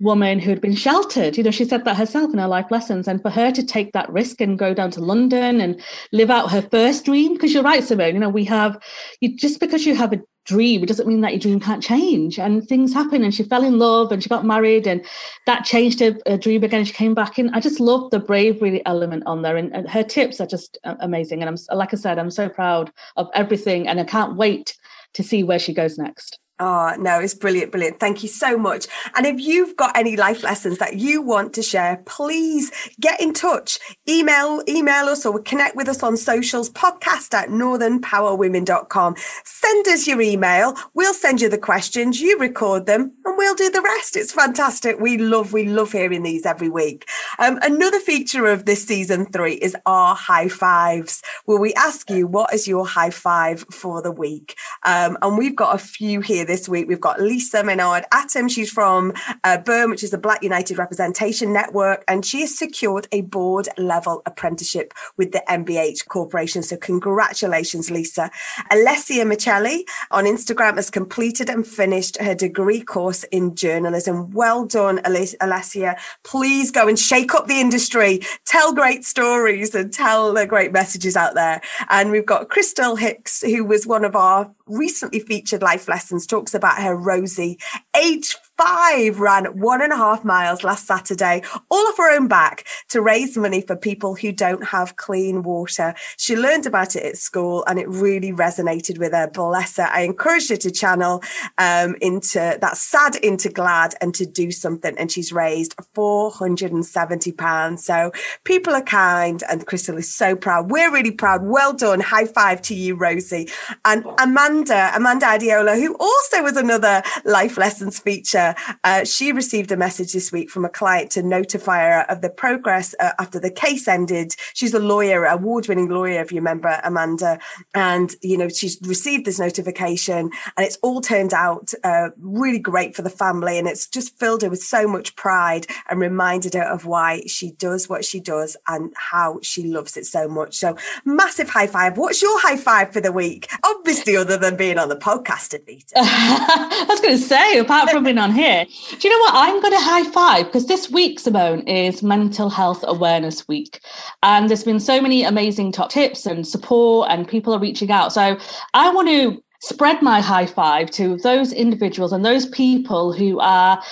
woman 0.00 0.38
who 0.38 0.50
had 0.50 0.60
been 0.60 0.74
sheltered. 0.74 1.36
You 1.36 1.42
know, 1.42 1.50
she 1.50 1.64
said 1.64 1.84
that 1.84 1.96
herself 1.96 2.32
in 2.32 2.38
her 2.38 2.46
life 2.46 2.70
lessons. 2.70 3.08
And 3.08 3.20
for 3.20 3.30
her 3.30 3.50
to 3.52 3.64
take 3.64 3.92
that 3.92 4.10
risk 4.10 4.40
and 4.40 4.58
go 4.58 4.72
down 4.74 4.90
to 4.92 5.00
London 5.00 5.60
and 5.60 5.80
live 6.12 6.30
out 6.30 6.50
her 6.50 6.62
first 6.62 7.04
dream, 7.04 7.34
because 7.34 7.52
you're 7.52 7.62
right, 7.62 7.82
Simone, 7.82 8.14
you 8.14 8.20
know, 8.20 8.28
we 8.28 8.44
have, 8.44 8.78
you, 9.20 9.36
just 9.36 9.60
because 9.60 9.84
you 9.86 9.94
have 9.96 10.12
a 10.12 10.20
dream, 10.46 10.82
it 10.82 10.86
doesn't 10.86 11.08
mean 11.08 11.20
that 11.20 11.32
your 11.32 11.40
dream 11.40 11.60
can't 11.60 11.82
change. 11.82 12.38
And 12.38 12.66
things 12.66 12.94
happen. 12.94 13.24
And 13.24 13.34
she 13.34 13.42
fell 13.42 13.64
in 13.64 13.78
love 13.78 14.12
and 14.12 14.22
she 14.22 14.28
got 14.28 14.44
married 14.44 14.86
and 14.86 15.04
that 15.46 15.64
changed 15.64 16.00
her, 16.00 16.16
her 16.26 16.38
dream 16.38 16.62
again. 16.62 16.84
She 16.84 16.92
came 16.92 17.14
back 17.14 17.38
in. 17.38 17.50
I 17.50 17.60
just 17.60 17.80
love 17.80 18.10
the 18.10 18.20
bravery 18.20 18.84
element 18.86 19.24
on 19.26 19.42
there. 19.42 19.56
And, 19.56 19.74
and 19.74 19.88
her 19.90 20.04
tips 20.04 20.40
are 20.40 20.46
just 20.46 20.78
amazing. 20.84 21.42
And 21.42 21.50
I'm, 21.50 21.76
like 21.76 21.92
I 21.92 21.96
said, 21.96 22.18
I'm 22.18 22.30
so 22.30 22.48
proud 22.48 22.92
of 23.16 23.28
everything. 23.34 23.88
And 23.88 24.00
I 24.00 24.04
can't 24.04 24.36
wait 24.36 24.76
to 25.14 25.22
see 25.22 25.42
where 25.42 25.58
she 25.58 25.74
goes 25.74 25.98
next. 25.98 26.38
Oh, 26.60 26.92
no, 26.98 27.20
it's 27.20 27.34
brilliant, 27.34 27.70
brilliant. 27.70 28.00
Thank 28.00 28.24
you 28.24 28.28
so 28.28 28.58
much. 28.58 28.86
And 29.14 29.26
if 29.26 29.40
you've 29.40 29.76
got 29.76 29.96
any 29.96 30.16
life 30.16 30.42
lessons 30.42 30.78
that 30.78 30.96
you 30.96 31.22
want 31.22 31.52
to 31.52 31.62
share, 31.62 32.02
please 32.04 32.72
get 33.00 33.20
in 33.20 33.32
touch. 33.32 33.78
Email, 34.08 34.62
email 34.68 35.04
us 35.04 35.24
or 35.24 35.40
connect 35.40 35.76
with 35.76 35.88
us 35.88 36.02
on 36.02 36.16
socials, 36.16 36.68
podcast 36.70 37.32
at 37.32 37.50
northernpowerwomen.com. 37.50 39.14
Send 39.44 39.86
us 39.86 40.08
your 40.08 40.20
email. 40.20 40.74
We'll 40.94 41.14
send 41.14 41.40
you 41.40 41.48
the 41.48 41.58
questions. 41.58 42.20
You 42.20 42.38
record 42.40 42.86
them 42.86 43.12
and 43.24 43.38
we'll 43.38 43.54
do 43.54 43.70
the 43.70 43.82
rest. 43.82 44.16
It's 44.16 44.32
fantastic. 44.32 44.98
We 44.98 45.16
love, 45.16 45.52
we 45.52 45.64
love 45.64 45.92
hearing 45.92 46.24
these 46.24 46.44
every 46.44 46.68
week. 46.68 47.08
Um, 47.38 47.60
another 47.62 48.00
feature 48.00 48.46
of 48.46 48.64
this 48.64 48.84
season 48.84 49.26
three 49.26 49.54
is 49.54 49.76
our 49.86 50.16
high 50.16 50.48
fives, 50.48 51.22
where 51.44 51.60
we 51.60 51.72
ask 51.74 52.10
you, 52.10 52.26
what 52.26 52.52
is 52.52 52.66
your 52.66 52.84
high 52.84 53.10
five 53.10 53.64
for 53.70 54.02
the 54.02 54.10
week? 54.10 54.56
Um, 54.84 55.16
and 55.22 55.38
we've 55.38 55.54
got 55.54 55.76
a 55.76 55.78
few 55.78 56.20
here 56.20 56.47
this 56.48 56.68
week. 56.68 56.88
We've 56.88 57.00
got 57.00 57.20
Lisa 57.20 57.62
Menard 57.62 58.04
Atom. 58.10 58.48
She's 58.48 58.72
from 58.72 59.12
uh, 59.44 59.58
which 59.86 60.02
is 60.02 60.10
the 60.10 60.18
Black 60.18 60.42
United 60.42 60.78
Representation 60.78 61.52
Network, 61.52 62.02
and 62.08 62.26
she 62.26 62.40
has 62.40 62.58
secured 62.58 63.06
a 63.12 63.20
board 63.20 63.68
level 63.78 64.22
apprenticeship 64.26 64.92
with 65.16 65.30
the 65.30 65.42
MBH 65.48 66.08
Corporation. 66.08 66.62
So, 66.62 66.76
congratulations, 66.76 67.90
Lisa. 67.90 68.30
Alessia 68.72 69.24
Michelli 69.24 69.84
on 70.10 70.24
Instagram 70.24 70.76
has 70.76 70.90
completed 70.90 71.48
and 71.48 71.66
finished 71.66 72.20
her 72.20 72.34
degree 72.34 72.80
course 72.80 73.24
in 73.24 73.54
journalism. 73.54 74.30
Well 74.32 74.64
done, 74.64 74.98
Alessia. 74.98 75.96
Please 76.24 76.70
go 76.70 76.88
and 76.88 76.98
shake 76.98 77.34
up 77.34 77.46
the 77.46 77.60
industry, 77.60 78.20
tell 78.46 78.72
great 78.72 79.04
stories, 79.04 79.74
and 79.74 79.92
tell 79.92 80.32
the 80.32 80.46
great 80.46 80.72
messages 80.72 81.14
out 81.14 81.34
there. 81.34 81.60
And 81.90 82.10
we've 82.10 82.26
got 82.26 82.48
Crystal 82.48 82.96
Hicks, 82.96 83.42
who 83.42 83.64
was 83.64 83.86
one 83.86 84.04
of 84.04 84.16
our 84.16 84.50
recently 84.66 85.20
featured 85.20 85.62
life 85.62 85.88
lessons, 85.88 86.26
talks 86.38 86.54
about 86.54 86.80
her 86.80 86.94
Rosie, 86.94 87.58
age 87.96 88.36
five 88.58 89.20
ran 89.20 89.44
one 89.58 89.80
and 89.80 89.92
a 89.92 89.96
half 89.96 90.24
miles 90.24 90.64
last 90.64 90.86
Saturday, 90.86 91.42
all 91.70 91.86
off 91.86 91.96
her 91.96 92.14
own 92.14 92.26
back 92.26 92.66
to 92.88 93.00
raise 93.00 93.36
money 93.36 93.60
for 93.60 93.76
people 93.76 94.16
who 94.16 94.32
don't 94.32 94.64
have 94.64 94.96
clean 94.96 95.42
water. 95.44 95.94
She 96.16 96.36
learned 96.36 96.66
about 96.66 96.96
it 96.96 97.04
at 97.04 97.16
school 97.16 97.64
and 97.68 97.78
it 97.78 97.88
really 97.88 98.32
resonated 98.32 98.98
with 98.98 99.12
her. 99.12 99.30
Bless 99.32 99.76
her. 99.76 99.88
I 99.90 100.00
encouraged 100.00 100.50
her 100.50 100.56
to 100.56 100.72
channel 100.72 101.22
um, 101.56 101.94
into 102.00 102.58
that 102.60 102.76
sad 102.76 103.14
into 103.16 103.48
glad 103.48 103.94
and 104.00 104.12
to 104.16 104.26
do 104.26 104.50
something. 104.50 104.98
And 104.98 105.12
she's 105.12 105.32
raised 105.32 105.76
£470. 105.94 107.78
So 107.78 108.10
people 108.42 108.74
are 108.74 108.82
kind 108.82 109.44
and 109.48 109.64
Crystal 109.66 109.96
is 109.96 110.12
so 110.12 110.34
proud. 110.34 110.70
We're 110.70 110.92
really 110.92 111.12
proud. 111.12 111.44
Well 111.44 111.72
done. 111.72 112.00
High 112.00 112.26
five 112.26 112.60
to 112.62 112.74
you, 112.74 112.96
Rosie. 112.96 113.48
And 113.84 114.04
Amanda, 114.18 114.90
Amanda 114.94 115.26
Adiola, 115.26 115.76
who 115.78 115.94
also 116.00 116.42
was 116.42 116.56
another 116.56 117.04
Life 117.24 117.56
Lessons 117.56 118.00
feature 118.00 118.47
Uh, 118.84 119.04
she 119.04 119.32
received 119.32 119.72
a 119.72 119.76
message 119.76 120.12
this 120.12 120.32
week 120.32 120.50
from 120.50 120.64
a 120.64 120.68
client 120.68 121.10
to 121.12 121.22
notify 121.22 121.80
her 121.80 122.06
of 122.08 122.20
the 122.20 122.30
progress 122.30 122.94
uh, 123.00 123.12
after 123.18 123.40
the 123.40 123.50
case 123.50 123.88
ended. 123.88 124.34
She's 124.54 124.74
a 124.74 124.78
lawyer, 124.78 125.24
award 125.24 125.68
winning 125.68 125.88
lawyer, 125.88 126.20
if 126.20 126.32
you 126.32 126.38
remember, 126.38 126.80
Amanda. 126.84 127.38
And, 127.74 128.14
you 128.22 128.38
know, 128.38 128.48
she's 128.48 128.78
received 128.82 129.24
this 129.24 129.38
notification 129.38 130.30
and 130.56 130.66
it's 130.66 130.78
all 130.82 131.00
turned 131.00 131.34
out 131.34 131.72
uh, 131.84 132.10
really 132.18 132.58
great 132.58 132.94
for 132.94 133.02
the 133.02 133.10
family. 133.10 133.58
And 133.58 133.68
it's 133.68 133.88
just 133.88 134.18
filled 134.18 134.42
her 134.42 134.50
with 134.50 134.62
so 134.62 134.86
much 134.86 135.16
pride 135.16 135.66
and 135.88 136.00
reminded 136.00 136.54
her 136.54 136.62
of 136.62 136.86
why 136.86 137.22
she 137.26 137.52
does 137.52 137.88
what 137.88 138.04
she 138.04 138.20
does 138.20 138.56
and 138.66 138.92
how 138.96 139.38
she 139.42 139.64
loves 139.64 139.96
it 139.96 140.06
so 140.06 140.28
much. 140.28 140.56
So, 140.56 140.76
massive 141.04 141.50
high 141.50 141.66
five. 141.66 141.96
What's 141.96 142.22
your 142.22 142.40
high 142.40 142.56
five 142.56 142.92
for 142.92 143.00
the 143.00 143.12
week? 143.12 143.50
Obviously, 143.64 144.16
other 144.16 144.36
than 144.36 144.56
being 144.56 144.78
on 144.78 144.88
the 144.88 144.96
podcast, 144.96 145.58
Advita. 145.58 145.92
I 145.96 146.86
was 146.88 147.00
going 147.00 147.16
to 147.16 147.22
say, 147.22 147.58
apart 147.58 147.90
from 147.90 148.04
being 148.04 148.18
on 148.18 148.30
here, 148.38 148.64
do 148.64 149.08
you 149.08 149.10
know 149.10 149.20
what? 149.20 149.34
I'm 149.34 149.60
going 149.60 149.72
to 149.72 149.80
high 149.80 150.04
five 150.10 150.46
because 150.46 150.66
this 150.66 150.90
week, 150.90 151.18
Simone, 151.18 151.66
is 151.66 152.02
Mental 152.02 152.48
Health 152.48 152.84
Awareness 152.86 153.46
Week. 153.48 153.80
And 154.22 154.48
there's 154.48 154.64
been 154.64 154.80
so 154.80 155.00
many 155.00 155.24
amazing 155.24 155.72
top 155.72 155.90
tips 155.90 156.26
and 156.26 156.46
support, 156.46 157.10
and 157.10 157.26
people 157.28 157.52
are 157.52 157.60
reaching 157.60 157.90
out. 157.90 158.12
So 158.12 158.38
I 158.74 158.90
want 158.90 159.08
to 159.08 159.42
spread 159.60 160.00
my 160.02 160.20
high 160.20 160.46
five 160.46 160.88
to 160.92 161.16
those 161.18 161.52
individuals 161.52 162.12
and 162.12 162.24
those 162.24 162.46
people 162.46 163.12
who 163.12 163.40
are 163.40 163.82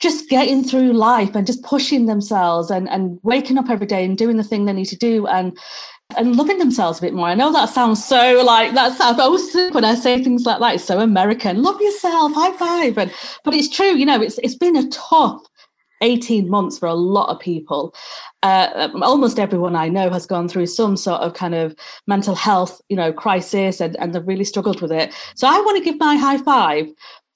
just 0.00 0.28
getting 0.28 0.62
through 0.62 0.92
life 0.92 1.34
and 1.34 1.46
just 1.46 1.64
pushing 1.64 2.06
themselves 2.06 2.70
and, 2.70 2.88
and 2.88 3.18
waking 3.24 3.58
up 3.58 3.68
every 3.68 3.88
day 3.88 4.04
and 4.04 4.16
doing 4.16 4.36
the 4.36 4.44
thing 4.44 4.64
they 4.64 4.72
need 4.72 4.86
to 4.86 4.96
do 4.96 5.26
and 5.26 5.58
and 6.16 6.36
loving 6.36 6.58
themselves 6.58 6.98
a 6.98 7.02
bit 7.02 7.14
more. 7.14 7.26
I 7.26 7.34
know 7.34 7.52
that 7.52 7.68
sounds 7.68 8.04
so 8.04 8.42
like 8.44 8.74
that 8.74 8.96
sounds 8.96 9.18
always 9.18 9.52
when 9.72 9.84
I 9.84 9.94
say 9.94 10.22
things 10.22 10.44
like 10.44 10.60
that, 10.60 10.76
it's 10.76 10.84
so 10.84 11.00
American. 11.00 11.62
Love 11.62 11.80
yourself, 11.80 12.32
high 12.34 12.52
five. 12.52 12.98
And 12.98 13.12
but 13.44 13.54
it's 13.54 13.68
true, 13.68 13.96
you 13.96 14.06
know, 14.06 14.20
it's 14.20 14.38
it's 14.38 14.54
been 14.54 14.76
a 14.76 14.88
tough 14.88 15.42
18 16.02 16.48
months 16.48 16.78
for 16.78 16.86
a 16.86 16.94
lot 16.94 17.30
of 17.30 17.40
people. 17.40 17.94
Uh, 18.42 18.88
almost 19.02 19.38
everyone 19.38 19.74
I 19.74 19.88
know 19.88 20.10
has 20.10 20.26
gone 20.26 20.48
through 20.48 20.66
some 20.66 20.96
sort 20.96 21.22
of 21.22 21.34
kind 21.34 21.54
of 21.54 21.74
mental 22.06 22.34
health, 22.34 22.80
you 22.88 22.96
know, 22.96 23.12
crisis 23.12 23.80
and, 23.80 23.96
and 23.98 24.14
they've 24.14 24.26
really 24.26 24.44
struggled 24.44 24.82
with 24.82 24.92
it. 24.92 25.12
So 25.34 25.48
I 25.48 25.58
want 25.60 25.78
to 25.78 25.84
give 25.84 25.98
my 25.98 26.16
high 26.16 26.38
five 26.38 26.86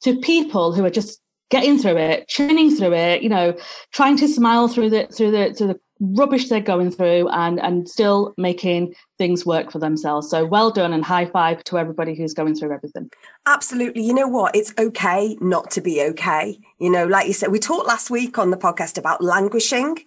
to 0.03 0.19
people 0.21 0.75
who 0.75 0.85
are 0.85 0.91
just 0.91 1.21
getting 1.51 1.79
through 1.79 1.97
it, 1.97 2.29
churning 2.29 2.77
through 2.77 2.93
it, 2.93 3.23
you 3.23 3.29
know, 3.29 3.57
trying 3.93 4.17
to 4.19 4.29
smile 4.29 4.69
through 4.69 4.91
the 4.91 5.07
through 5.07 5.31
the 5.31 5.55
through 5.55 5.69
the 5.69 5.81
rubbish 6.01 6.49
they're 6.49 6.61
going 6.61 6.91
through 6.91 7.29
and 7.29 7.61
and 7.61 7.89
still 7.89 8.35
making 8.37 8.95
things 9.21 9.45
work 9.45 9.71
for 9.71 9.79
themselves 9.79 10.31
so 10.31 10.47
well 10.47 10.71
done 10.71 10.93
and 10.95 11.05
high 11.05 11.27
five 11.27 11.63
to 11.63 11.79
everybody 11.79 12.15
who's 12.15 12.33
going 12.33 12.55
through 12.55 12.73
everything 12.73 13.11
Absolutely. 13.47 14.03
You 14.03 14.13
know 14.13 14.29
what? 14.29 14.55
It's 14.55 14.75
okay 14.79 15.37
not 15.41 15.71
to 15.73 15.81
be 15.81 16.03
okay. 16.03 16.61
You 16.79 16.91
know, 16.91 17.07
like 17.07 17.27
you 17.27 17.33
said, 17.33 17.51
we 17.51 17.59
talked 17.59 17.89
last 17.89 18.11
week 18.11 18.39
on 18.39 18.51
the 18.51 18.57
podcast 18.57 18.99
about 18.99 19.25
languishing. 19.25 19.99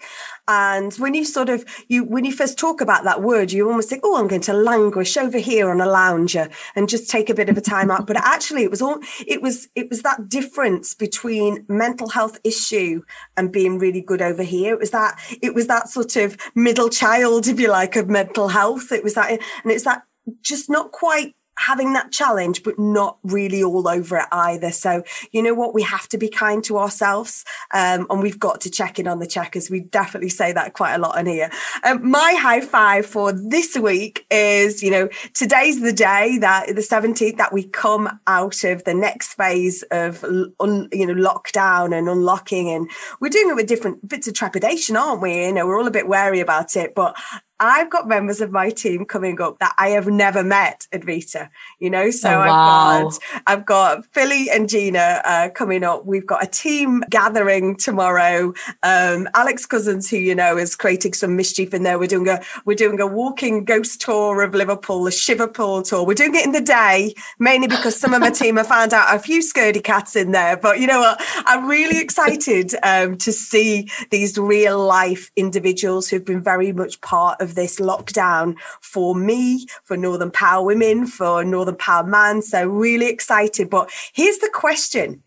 And 0.48 0.94
when 0.96 1.14
you 1.14 1.26
sort 1.26 1.50
of, 1.50 1.66
you, 1.88 2.04
when 2.04 2.26
you 2.26 2.32
first 2.32 2.60
talk 2.60 2.80
about 2.80 3.04
that 3.06 3.22
word, 3.22 3.52
you 3.52 3.68
almost 3.68 3.90
think, 3.90 4.02
oh, 4.06 4.18
I'm 4.18 4.28
going 4.28 4.42
to 4.42 4.54
languish 4.54 5.18
over 5.18 5.40
here 5.40 5.70
on 5.72 5.82
a 5.82 5.86
lounger 5.86 6.50
and 6.76 6.88
just 6.88 7.10
take 7.10 7.30
a 7.30 7.34
bit 7.34 7.50
of 7.50 7.58
a 7.58 7.62
time 7.62 7.90
out. 7.90 8.06
But 8.06 8.18
actually 8.18 8.64
it 8.64 8.72
was 8.72 8.82
all, 8.82 9.00
it 9.26 9.42
was, 9.42 9.68
it 9.76 9.90
was 9.90 10.04
that 10.04 10.30
difference 10.30 10.94
between 10.94 11.66
mental 11.68 12.10
health 12.10 12.40
issue 12.44 13.02
and 13.36 13.52
being 13.52 13.80
really 13.80 14.02
good 14.02 14.22
over 14.22 14.44
here. 14.44 14.74
It 14.74 14.80
was 14.80 14.92
that, 14.92 15.20
it 15.42 15.56
was 15.56 15.68
that 15.68 15.90
sort 15.90 16.16
of 16.18 16.38
middle 16.56 16.90
child, 16.90 17.48
if 17.48 17.60
you 17.60 17.70
like, 17.70 17.96
of 17.96 18.10
mental 18.10 18.50
health. 18.50 18.92
It 18.92 19.03
was 19.04 19.16
that, 19.16 19.32
and 19.32 19.72
it's 19.72 19.86
that 19.86 20.04
just 20.42 20.70
not 20.70 20.92
quite 20.92 21.36
having 21.58 21.94
that 21.94 22.12
challenge, 22.12 22.64
but 22.64 22.80
not 22.80 23.18
really 23.24 23.64
all 23.64 23.88
over 23.88 24.18
it 24.18 24.26
either. 24.32 24.72
So, 24.72 25.04
you 25.32 25.42
know 25.42 25.54
what? 25.54 25.74
We 25.74 25.84
have 25.84 26.08
to 26.10 26.18
be 26.18 26.30
kind 26.30 26.64
to 26.66 26.78
ourselves 26.78 27.46
um, 27.74 28.08
and 28.10 28.22
we've 28.22 28.40
got 28.40 28.62
to 28.62 28.70
check 28.70 29.00
in 29.00 29.08
on 29.08 29.20
the 29.20 29.28
checkers. 29.28 29.70
We 29.70 29.82
definitely 29.82 30.30
say 30.30 30.52
that 30.54 30.74
quite 30.74 30.96
a 30.96 30.98
lot 30.98 31.18
in 31.18 31.26
here. 31.26 31.50
Um, 31.84 32.10
my 32.10 32.36
high 32.40 32.62
five 32.62 33.06
for 33.06 33.32
this 33.32 33.78
week 33.78 34.26
is, 34.32 34.82
you 34.82 34.92
know, 34.92 35.10
today's 35.34 35.82
the 35.82 35.94
day 35.94 36.38
that 36.40 36.68
the 36.68 36.82
17th 36.82 37.38
that 37.38 37.54
we 37.54 37.64
come 37.64 38.20
out 38.28 38.64
of 38.64 38.84
the 38.84 38.94
next 38.94 39.34
phase 39.36 39.84
of, 39.92 40.24
un, 40.24 40.90
you 40.92 41.06
know, 41.06 41.14
lockdown 41.14 41.98
and 41.98 42.10
unlocking. 42.10 42.70
And 42.70 42.90
we're 43.20 43.30
doing 43.30 43.50
it 43.50 43.56
with 43.56 43.68
different 43.68 44.08
bits 44.08 44.28
of 44.28 44.34
trepidation, 44.34 44.96
aren't 44.96 45.22
we? 45.22 45.46
You 45.46 45.54
know, 45.54 45.68
we're 45.68 45.80
all 45.80 45.88
a 45.88 45.92
bit 45.92 46.08
wary 46.08 46.40
about 46.40 46.76
it, 46.76 46.96
but 46.96 47.16
I've 47.60 47.90
got 47.90 48.08
members 48.08 48.42
of 48.42 48.52
my 48.52 48.70
team 48.70 49.06
coming 49.06 49.40
up 49.40 49.60
that 49.60 49.74
I 49.78 49.90
have 49.90 50.08
never 50.08 50.44
met, 50.44 50.88
Advita. 50.92 51.50
You 51.80 51.90
know, 51.90 52.10
so 52.12 52.30
Oh, 52.30 52.40
I've 52.40 52.50
got 52.50 53.20
I've 53.48 53.66
got 53.66 54.06
Philly 54.08 54.50
and 54.50 54.68
Gina 54.68 55.22
uh, 55.24 55.50
coming 55.50 55.84
up. 55.84 56.06
We've 56.06 56.26
got 56.26 56.44
a 56.44 56.48
team 56.48 57.04
gathering 57.10 57.76
tomorrow. 57.76 58.54
Um, 58.82 59.28
Alex 59.36 59.66
Cousins, 59.66 60.10
who 60.10 60.18
you 60.18 60.36
know 60.36 60.58
is 60.58 60.76
creating 60.76 61.14
some 61.14 61.36
mischief 61.36 61.74
in 61.74 61.84
there. 61.84 62.00
We're 62.00 62.08
doing 62.08 62.28
a 62.28 62.42
we're 62.66 62.76
doing 62.76 63.00
a 63.00 63.08
walking 63.08 63.66
ghost 63.66 64.02
tour 64.02 64.42
of 64.42 64.54
Liverpool, 64.54 65.06
a 65.08 65.12
Shiverpool 65.12 65.84
tour. 65.84 66.06
We're 66.06 66.14
doing 66.16 66.36
it 66.36 66.46
in 66.46 66.52
the 66.52 66.62
day, 66.62 67.14
mainly 67.40 67.68
because 67.68 67.96
some 67.96 68.14
of 68.14 68.22
my 68.22 68.32
team 68.32 68.58
have 68.58 68.68
found 68.68 68.94
out 68.94 69.16
a 69.16 69.20
few 69.20 69.42
scaredy 69.42 69.84
cats 69.84 70.16
in 70.16 70.32
there. 70.32 70.58
But 70.58 70.80
you 70.80 70.88
know 70.88 71.00
what? 71.00 71.22
I'm 71.46 71.68
really 71.68 72.00
excited 72.02 72.74
um, 72.84 73.18
to 73.18 73.32
see 73.32 73.90
these 74.10 74.38
real 74.38 74.84
life 74.84 75.32
individuals 75.36 76.10
who've 76.10 76.26
been 76.26 76.42
very 76.42 76.74
much 76.74 77.00
part 77.02 77.40
of 77.44 77.54
this 77.56 77.80
lockdown 77.80 78.58
for 78.82 79.16
me, 79.16 79.68
for 79.84 79.96
Northern 79.96 80.32
Power 80.32 80.66
Women, 80.66 81.06
for 81.06 81.44
Northern 81.44 81.76
Power 81.76 82.04
Man. 82.04 82.42
So 82.42 82.66
really 82.68 83.08
excited. 83.10 83.70
But 83.70 83.92
here's 84.14 84.40
the 84.40 84.50
question 84.52 85.22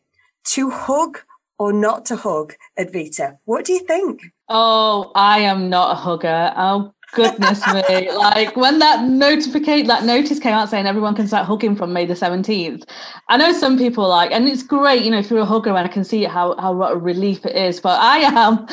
to 0.47 0.71
hug 0.71 1.21
or 1.59 1.73
not 1.73 2.05
to 2.07 2.17
hug, 2.17 2.55
Advita? 2.79 3.39
What 3.45 3.65
do 3.65 3.73
you 3.73 3.81
think? 3.81 4.23
Oh, 4.49 5.13
I 5.15 5.41
am 5.41 5.71
not 5.71 5.93
a 5.93 5.95
hugger. 5.95 6.53
Oh 6.57 6.93
goodness 7.13 7.63
me. 7.73 8.11
Like 8.17 8.57
when 8.57 8.79
that 8.81 9.05
notification 9.05 9.87
that 9.87 10.05
notice 10.05 10.39
came 10.39 10.53
out 10.53 10.69
saying 10.69 10.87
everyone 10.87 11.15
can 11.15 11.27
start 11.27 11.47
hugging 11.47 11.77
from 11.77 11.93
May 11.93 12.07
the 12.07 12.15
17th. 12.15 12.89
I 13.29 13.37
know 13.37 13.53
some 13.53 13.79
people 13.79 14.09
like 14.09 14.33
and 14.33 14.49
it's 14.49 14.63
great, 14.63 15.03
you 15.03 15.11
know, 15.11 15.19
if 15.19 15.31
you're 15.31 15.41
a 15.41 15.45
hugger 15.45 15.71
and 15.71 15.79
I 15.79 15.89
can 15.89 16.05
see 16.05 16.25
how 16.25 16.57
how 16.57 16.73
what 16.73 16.93
a 16.93 16.97
relief 16.97 17.45
it 17.47 17.57
is. 17.57 17.81
But 17.81 18.01
I 18.01 18.19
am 18.19 18.67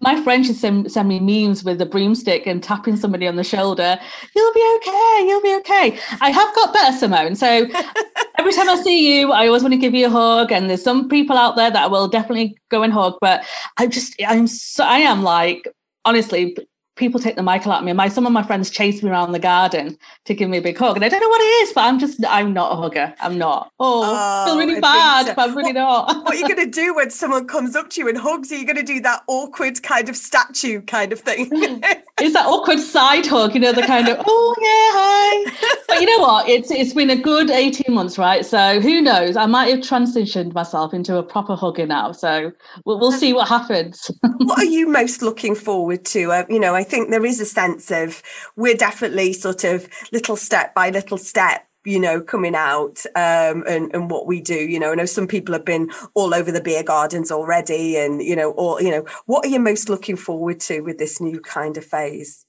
my 0.00 0.20
friend 0.22 0.46
should 0.46 0.56
send, 0.56 0.90
send 0.90 1.08
me 1.08 1.18
memes 1.18 1.64
with 1.64 1.80
a 1.80 1.86
broomstick 1.86 2.46
and 2.46 2.62
tapping 2.62 2.96
somebody 2.96 3.26
on 3.26 3.36
the 3.36 3.44
shoulder. 3.44 3.98
You'll 4.34 4.54
be 4.54 4.76
okay. 4.76 5.26
You'll 5.26 5.42
be 5.42 5.54
okay. 5.56 5.98
I 6.20 6.30
have 6.30 6.54
got 6.54 6.72
better, 6.72 6.96
Simone. 6.96 7.34
So 7.34 7.46
every 8.38 8.52
time 8.52 8.68
I 8.68 8.80
see 8.82 9.18
you, 9.18 9.32
I 9.32 9.48
always 9.48 9.62
want 9.62 9.74
to 9.74 9.78
give 9.78 9.94
you 9.94 10.06
a 10.06 10.10
hug. 10.10 10.52
And 10.52 10.70
there's 10.70 10.82
some 10.82 11.08
people 11.08 11.36
out 11.36 11.56
there 11.56 11.70
that 11.70 11.84
I 11.84 11.86
will 11.88 12.06
definitely 12.06 12.56
go 12.70 12.82
and 12.82 12.92
hug. 12.92 13.18
But 13.20 13.44
I 13.76 13.88
just, 13.88 14.14
I'm 14.26 14.46
so, 14.46 14.84
I 14.84 14.98
am 14.98 15.22
like, 15.22 15.66
honestly, 16.04 16.56
people 16.98 17.18
take 17.20 17.36
the 17.36 17.42
Michael 17.42 17.72
out 17.72 17.78
of 17.80 17.84
me. 17.84 17.92
My 17.94 18.08
some 18.08 18.26
of 18.26 18.32
my 18.32 18.42
friends 18.42 18.68
chase 18.68 19.02
me 19.02 19.08
around 19.10 19.32
the 19.32 19.38
garden 19.38 19.96
to 20.26 20.34
give 20.34 20.50
me 20.50 20.58
a 20.58 20.62
big 20.62 20.76
hug, 20.76 20.96
and 20.96 21.04
I 21.04 21.08
don't 21.08 21.20
know 21.20 21.28
what 21.28 21.40
it 21.40 21.68
is, 21.68 21.72
but 21.72 21.82
I'm 21.84 21.98
just 21.98 22.22
I'm 22.28 22.52
not 22.52 22.72
a 22.72 22.76
hugger. 22.76 23.14
I'm 23.20 23.38
not. 23.38 23.72
Oh, 23.80 24.02
I 24.02 24.44
feel 24.46 24.54
Oh, 24.54 24.58
really 24.58 24.72
Anita. 24.72 24.80
bad, 24.82 25.36
but 25.36 25.48
I'm 25.48 25.56
really 25.56 25.72
not. 25.72 26.08
What 26.24 26.34
are 26.34 26.34
you 26.34 26.46
going 26.48 26.70
to 26.70 26.70
do 26.70 26.94
when 26.94 27.10
someone 27.10 27.46
comes 27.46 27.76
up 27.76 27.90
to 27.90 28.00
you 28.00 28.08
and 28.08 28.18
hugs 28.18 28.50
Are 28.52 28.56
You're 28.56 28.64
going 28.66 28.76
to 28.76 28.82
do 28.82 29.00
that 29.00 29.22
awkward 29.28 29.82
kind 29.82 30.08
of 30.08 30.16
statue 30.16 30.82
kind 30.82 31.12
of 31.12 31.20
thing. 31.20 31.48
it's 31.52 32.34
that 32.34 32.46
awkward 32.46 32.80
side 32.80 33.26
hug, 33.26 33.54
you 33.54 33.60
know, 33.60 33.72
the 33.72 33.82
kind 33.82 34.08
of 34.08 34.18
oh 34.26 34.54
yeah, 34.60 34.90
hi. 34.92 35.74
But 35.88 36.00
you 36.02 36.06
know 36.06 36.22
what? 36.22 36.48
It's 36.48 36.70
it's 36.70 36.92
been 36.92 37.10
a 37.10 37.16
good 37.16 37.50
18 37.50 37.94
months, 37.94 38.18
right? 38.18 38.44
So 38.44 38.80
who 38.80 39.00
knows? 39.00 39.36
I 39.36 39.46
might 39.46 39.68
have 39.70 39.78
transitioned 39.80 40.52
myself 40.52 40.92
into 40.92 41.16
a 41.16 41.22
proper 41.22 41.54
hugger 41.56 41.86
now. 41.86 42.12
So 42.12 42.52
we'll, 42.84 42.98
we'll 42.98 43.12
see 43.12 43.32
what 43.32 43.48
happens. 43.48 44.10
what 44.38 44.58
are 44.58 44.64
you 44.78 44.88
most 44.88 45.22
looking 45.22 45.54
forward 45.54 46.04
to? 46.06 46.32
Uh, 46.32 46.44
you 46.48 46.60
know, 46.60 46.74
I 46.74 46.84
think 46.88 47.10
there 47.10 47.24
is 47.24 47.40
a 47.40 47.44
sense 47.44 47.90
of 47.90 48.22
we're 48.56 48.74
definitely 48.74 49.32
sort 49.32 49.64
of 49.64 49.88
little 50.12 50.36
step 50.36 50.74
by 50.74 50.90
little 50.90 51.18
step. 51.18 51.64
You 51.84 52.00
know, 52.00 52.20
coming 52.20 52.54
out 52.54 52.98
um, 53.14 53.64
and 53.66 53.94
and 53.94 54.10
what 54.10 54.26
we 54.26 54.42
do. 54.42 54.56
You 54.56 54.78
know, 54.78 54.92
I 54.92 54.94
know 54.94 55.06
some 55.06 55.26
people 55.26 55.54
have 55.54 55.64
been 55.64 55.90
all 56.14 56.34
over 56.34 56.52
the 56.52 56.60
beer 56.60 56.82
gardens 56.82 57.30
already, 57.30 57.96
and 57.96 58.20
you 58.20 58.36
know, 58.36 58.50
or 58.50 58.82
you 58.82 58.90
know, 58.90 59.06
what 59.26 59.46
are 59.46 59.48
you 59.48 59.60
most 59.60 59.88
looking 59.88 60.16
forward 60.16 60.60
to 60.60 60.80
with 60.80 60.98
this 60.98 61.20
new 61.20 61.40
kind 61.40 61.78
of 61.78 61.84
phase? 61.84 62.44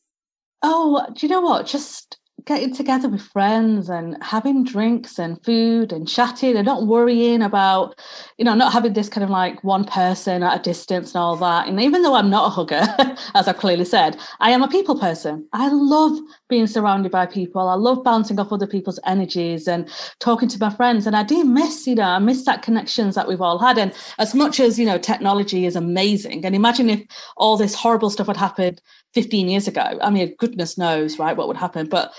Oh, 0.61 1.05
do 1.13 1.25
you 1.25 1.31
know 1.31 1.41
what? 1.41 1.67
Just 1.67 2.18
getting 2.49 2.73
together 2.73 3.07
with 3.07 3.21
friends 3.21 3.89
and 3.89 4.17
having 4.23 4.63
drinks 4.63 5.19
and 5.19 5.41
food 5.45 5.93
and 5.93 6.07
chatting 6.07 6.57
and 6.57 6.65
not 6.65 6.87
worrying 6.87 7.43
about, 7.43 8.01
you 8.39 8.43
know, 8.43 8.55
not 8.55 8.73
having 8.73 8.91
this 8.93 9.07
kind 9.07 9.23
of 9.23 9.29
like 9.29 9.63
one 9.63 9.83
person 9.83 10.41
at 10.41 10.59
a 10.59 10.63
distance 10.63 11.13
and 11.13 11.21
all 11.21 11.35
that. 11.35 11.67
And 11.67 11.79
even 11.79 12.01
though 12.01 12.15
I'm 12.15 12.31
not 12.31 12.47
a 12.47 12.49
hugger, 12.49 12.87
as 13.35 13.47
I 13.47 13.53
clearly 13.53 13.85
said, 13.85 14.17
I 14.39 14.49
am 14.49 14.63
a 14.63 14.67
people 14.67 14.99
person. 14.99 15.47
I 15.53 15.69
love 15.69 16.17
being 16.49 16.65
surrounded 16.65 17.11
by 17.11 17.27
people. 17.27 17.69
I 17.69 17.75
love 17.75 18.03
bouncing 18.03 18.39
off 18.39 18.51
other 18.51 18.65
people's 18.65 18.99
energies 19.05 19.67
and 19.67 19.87
talking 20.17 20.49
to 20.49 20.59
my 20.59 20.71
friends. 20.71 21.05
And 21.05 21.15
I 21.15 21.21
do 21.21 21.43
miss, 21.43 21.85
you 21.85 21.93
know, 21.93 22.01
I 22.01 22.17
miss 22.17 22.45
that 22.45 22.63
connections 22.63 23.13
that 23.13 23.27
we've 23.27 23.41
all 23.41 23.59
had. 23.59 23.77
And 23.77 23.93
as 24.17 24.33
much 24.33 24.59
as, 24.59 24.79
you 24.79 24.87
know, 24.87 24.97
technology 24.97 25.67
is 25.67 25.75
amazing, 25.75 26.43
and 26.43 26.55
imagine 26.55 26.89
if 26.89 27.05
all 27.37 27.57
this 27.57 27.75
horrible 27.75 28.09
stuff 28.09 28.25
had 28.25 28.37
happened 28.37 28.81
15 29.13 29.49
years 29.49 29.67
ago. 29.67 29.97
I 30.01 30.09
mean, 30.09 30.35
goodness 30.37 30.77
knows, 30.77 31.17
right, 31.17 31.35
what 31.35 31.47
would 31.47 31.57
happen. 31.57 31.87
But 31.87 32.13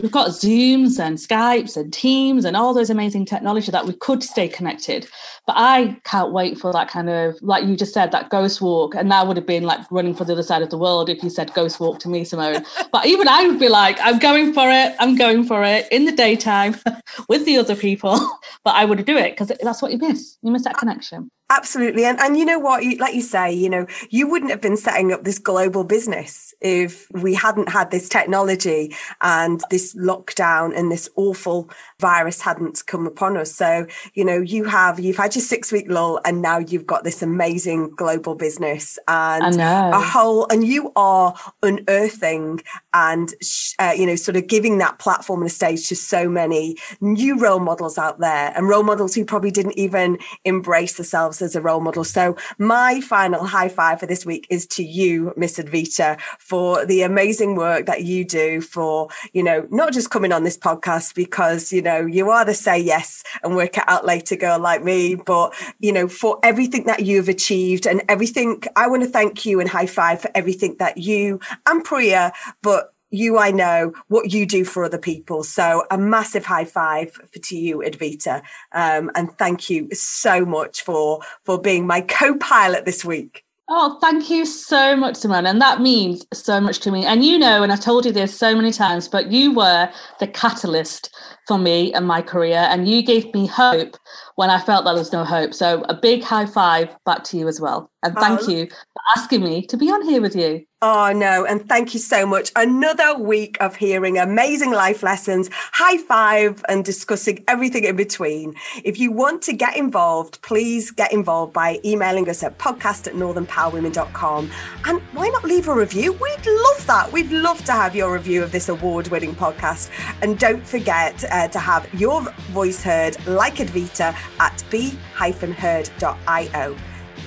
we've 0.00 0.12
got 0.12 0.28
Zooms 0.28 0.98
and 0.98 1.18
Skypes 1.18 1.76
and 1.76 1.92
Teams 1.92 2.44
and 2.44 2.56
all 2.56 2.72
those 2.72 2.90
amazing 2.90 3.26
technology 3.26 3.70
that 3.70 3.86
we 3.86 3.92
could 3.92 4.22
stay 4.22 4.48
connected. 4.48 5.06
But 5.46 5.56
I 5.58 5.96
can't 6.04 6.32
wait 6.32 6.58
for 6.58 6.72
that 6.72 6.88
kind 6.88 7.10
of, 7.10 7.36
like 7.42 7.64
you 7.64 7.76
just 7.76 7.92
said, 7.92 8.12
that 8.12 8.30
ghost 8.30 8.60
walk. 8.60 8.94
And 8.94 9.10
that 9.10 9.26
would 9.26 9.36
have 9.36 9.46
been 9.46 9.64
like 9.64 9.80
running 9.90 10.14
for 10.14 10.24
the 10.24 10.32
other 10.32 10.42
side 10.42 10.62
of 10.62 10.70
the 10.70 10.78
world 10.78 11.10
if 11.10 11.22
you 11.22 11.30
said 11.30 11.52
ghost 11.54 11.80
walk 11.80 11.98
to 12.00 12.08
me, 12.08 12.24
Simone. 12.24 12.64
but 12.92 13.06
even 13.06 13.28
I 13.28 13.46
would 13.46 13.58
be 13.58 13.68
like, 13.68 13.98
I'm 14.00 14.18
going 14.18 14.52
for 14.52 14.70
it. 14.70 14.94
I'm 14.98 15.16
going 15.16 15.44
for 15.44 15.62
it 15.64 15.88
in 15.90 16.04
the 16.04 16.12
daytime 16.12 16.76
with 17.28 17.44
the 17.44 17.58
other 17.58 17.76
people. 17.76 18.18
But 18.64 18.76
I 18.76 18.84
would 18.84 19.04
do 19.04 19.16
it 19.16 19.32
because 19.32 19.50
that's 19.60 19.82
what 19.82 19.90
you 19.90 19.98
miss. 19.98 20.38
You 20.40 20.52
miss 20.52 20.62
that 20.62 20.76
connection. 20.76 21.30
Absolutely. 21.54 22.06
And, 22.06 22.18
and 22.18 22.38
you 22.38 22.46
know 22.46 22.58
what? 22.58 22.82
You, 22.82 22.96
like 22.96 23.14
you 23.14 23.20
say, 23.20 23.52
you 23.52 23.68
know, 23.68 23.86
you 24.08 24.26
wouldn't 24.26 24.50
have 24.50 24.62
been 24.62 24.78
setting 24.78 25.12
up 25.12 25.24
this 25.24 25.38
global 25.38 25.84
business 25.84 26.54
if 26.62 27.10
we 27.10 27.34
hadn't 27.34 27.68
had 27.68 27.90
this 27.90 28.08
technology 28.08 28.94
and 29.20 29.62
this 29.68 29.94
lockdown 29.96 30.74
and 30.74 30.90
this 30.90 31.10
awful 31.16 31.68
virus 32.00 32.40
hadn't 32.40 32.82
come 32.86 33.06
upon 33.06 33.36
us. 33.36 33.54
So, 33.54 33.86
you 34.14 34.24
know, 34.24 34.40
you 34.40 34.64
have, 34.64 34.98
you've 34.98 35.18
had 35.18 35.34
your 35.34 35.42
six 35.42 35.70
week 35.70 35.90
lull 35.90 36.20
and 36.24 36.40
now 36.40 36.56
you've 36.58 36.86
got 36.86 37.04
this 37.04 37.20
amazing 37.20 37.90
global 37.90 38.34
business 38.34 38.98
and 39.06 39.60
a 39.60 40.00
whole, 40.00 40.46
and 40.48 40.66
you 40.66 40.90
are 40.96 41.34
unearthing 41.62 42.60
and, 42.94 43.34
uh, 43.78 43.92
you 43.94 44.06
know, 44.06 44.16
sort 44.16 44.36
of 44.36 44.46
giving 44.46 44.78
that 44.78 44.98
platform 44.98 45.42
and 45.42 45.50
a 45.50 45.54
stage 45.54 45.88
to 45.88 45.96
so 45.96 46.30
many 46.30 46.76
new 47.02 47.38
role 47.38 47.60
models 47.60 47.98
out 47.98 48.20
there 48.20 48.52
and 48.56 48.68
role 48.68 48.84
models 48.84 49.14
who 49.14 49.24
probably 49.24 49.50
didn't 49.50 49.76
even 49.76 50.18
embrace 50.44 50.96
themselves 50.96 51.41
as 51.42 51.56
a 51.56 51.60
role 51.60 51.80
model. 51.80 52.04
So 52.04 52.36
my 52.58 53.00
final 53.00 53.44
high 53.44 53.68
five 53.68 54.00
for 54.00 54.06
this 54.06 54.24
week 54.24 54.46
is 54.50 54.66
to 54.68 54.82
you, 54.82 55.32
Miss 55.36 55.58
Advita, 55.58 56.20
for 56.38 56.86
the 56.86 57.02
amazing 57.02 57.56
work 57.56 57.86
that 57.86 58.04
you 58.04 58.24
do 58.24 58.60
for, 58.60 59.08
you 59.32 59.42
know, 59.42 59.66
not 59.70 59.92
just 59.92 60.10
coming 60.10 60.32
on 60.32 60.44
this 60.44 60.56
podcast 60.56 61.14
because, 61.14 61.72
you 61.72 61.82
know, 61.82 62.06
you 62.06 62.30
are 62.30 62.44
the 62.44 62.54
say 62.54 62.78
yes 62.78 63.22
and 63.42 63.56
work 63.56 63.76
it 63.76 63.84
out 63.86 64.06
later 64.06 64.36
girl 64.36 64.58
like 64.58 64.82
me, 64.82 65.14
but, 65.14 65.54
you 65.80 65.92
know, 65.92 66.08
for 66.08 66.38
everything 66.42 66.84
that 66.84 67.04
you've 67.04 67.28
achieved 67.28 67.86
and 67.86 68.02
everything, 68.08 68.62
I 68.76 68.88
want 68.88 69.02
to 69.02 69.08
thank 69.08 69.44
you 69.44 69.60
and 69.60 69.68
high 69.68 69.86
five 69.86 70.20
for 70.20 70.30
everything 70.34 70.76
that 70.78 70.98
you 70.98 71.40
and 71.66 71.84
Priya, 71.84 72.32
but 72.62 72.94
you 73.12 73.38
I 73.38 73.50
know 73.50 73.92
what 74.08 74.32
you 74.32 74.46
do 74.46 74.64
for 74.64 74.84
other 74.84 74.98
people. 74.98 75.44
So 75.44 75.84
a 75.90 75.98
massive 75.98 76.44
high 76.44 76.64
five 76.64 77.12
for 77.12 77.38
to 77.38 77.56
you, 77.56 77.78
Advita. 77.78 78.42
Um, 78.72 79.10
and 79.14 79.30
thank 79.38 79.70
you 79.70 79.88
so 79.92 80.44
much 80.44 80.82
for 80.82 81.20
for 81.44 81.60
being 81.60 81.86
my 81.86 82.00
co-pilot 82.00 82.84
this 82.84 83.04
week. 83.04 83.44
Oh, 83.68 83.98
thank 84.00 84.28
you 84.28 84.44
so 84.44 84.96
much, 84.96 85.16
Simone. 85.16 85.46
And 85.46 85.60
that 85.62 85.80
means 85.80 86.26
so 86.32 86.60
much 86.60 86.80
to 86.80 86.90
me. 86.90 87.06
And 87.06 87.24
you 87.24 87.38
know, 87.38 87.62
and 87.62 87.72
I've 87.72 87.80
told 87.80 88.04
you 88.04 88.12
this 88.12 88.36
so 88.36 88.54
many 88.54 88.72
times, 88.72 89.08
but 89.08 89.30
you 89.30 89.54
were 89.54 89.88
the 90.18 90.26
catalyst 90.26 91.14
for 91.52 91.58
me 91.58 91.92
and 91.92 92.06
my 92.06 92.22
career. 92.22 92.66
And 92.70 92.88
you 92.88 93.02
gave 93.02 93.32
me 93.34 93.46
hope 93.46 93.96
when 94.36 94.48
I 94.48 94.58
felt 94.58 94.84
that 94.86 94.92
there 94.92 94.98
was 94.98 95.12
no 95.12 95.22
hope. 95.22 95.52
So 95.52 95.82
a 95.90 95.94
big 95.94 96.22
high 96.22 96.46
five 96.46 96.88
back 97.04 97.24
to 97.24 97.36
you 97.36 97.46
as 97.46 97.60
well. 97.60 97.90
And 98.04 98.16
thank 98.16 98.40
Oh. 98.42 98.48
you 98.50 98.66
for 98.66 99.02
asking 99.16 99.44
me 99.44 99.64
to 99.66 99.76
be 99.76 99.88
on 99.90 100.02
here 100.02 100.20
with 100.22 100.34
you. 100.34 100.64
Oh 100.84 101.12
no, 101.14 101.44
and 101.44 101.68
thank 101.68 101.94
you 101.94 102.00
so 102.00 102.26
much. 102.26 102.50
Another 102.56 103.16
week 103.16 103.56
of 103.60 103.76
hearing 103.76 104.18
amazing 104.18 104.72
life 104.72 105.04
lessons, 105.04 105.48
high 105.72 105.98
five, 105.98 106.64
and 106.68 106.84
discussing 106.84 107.44
everything 107.46 107.84
in 107.84 107.94
between. 107.94 108.54
If 108.82 108.98
you 108.98 109.12
want 109.12 109.42
to 109.42 109.52
get 109.52 109.76
involved, 109.76 110.42
please 110.42 110.90
get 110.90 111.12
involved 111.12 111.52
by 111.52 111.78
emailing 111.84 112.28
us 112.28 112.42
at 112.42 112.58
podcast 112.58 113.06
at 113.06 113.14
northernpowerwomen.com. 113.14 114.50
And 114.86 115.00
why 115.12 115.28
not 115.28 115.44
leave 115.44 115.68
a 115.68 115.74
review? 115.74 116.14
We'd 116.14 116.46
love 116.46 116.86
that. 116.88 117.12
We'd 117.12 117.30
love 117.30 117.64
to 117.66 117.72
have 117.72 117.94
your 117.94 118.12
review 118.12 118.42
of 118.42 118.50
this 118.50 118.68
award 118.68 119.06
winning 119.08 119.36
podcast. 119.36 119.88
And 120.20 120.36
don't 120.36 120.66
forget 120.66 121.22
uh, 121.30 121.41
Uh, 121.42 121.48
to 121.48 121.58
have 121.58 121.92
your 121.92 122.22
voice 122.52 122.84
heard 122.84 123.16
like 123.26 123.56
Advita 123.56 124.14
at 124.38 124.64
b-heard.io. 124.70 125.96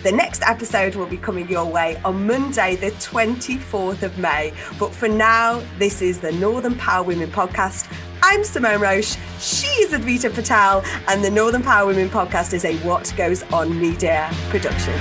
The 0.04 0.12
next 0.12 0.42
episode 0.44 0.96
will 0.96 1.06
be 1.06 1.18
coming 1.18 1.50
your 1.50 1.66
way 1.66 2.00
on 2.06 2.26
Monday, 2.26 2.78
the 2.78 2.92
24th 2.92 4.04
of 4.04 4.18
May. 4.18 4.54
But 4.80 4.94
for 4.94 5.10
now, 5.10 5.62
this 5.80 6.02
is 6.02 6.22
the 6.22 6.32
Northern 6.32 6.76
Power 6.76 7.04
Women 7.04 7.30
podcast. 7.30 7.92
I'm 8.24 8.46
Simone 8.46 8.80
Roche. 8.80 9.18
She 9.40 9.68
is 9.68 9.92
Advita 9.92 10.34
Patel, 10.34 10.82
and 11.10 11.22
the 11.22 11.30
Northern 11.32 11.62
Power 11.62 11.88
Women 11.88 12.08
podcast 12.08 12.54
is 12.54 12.64
a 12.64 12.78
What 12.88 13.14
Goes 13.18 13.44
On 13.52 13.78
Media 13.78 14.30
production. 14.48 14.98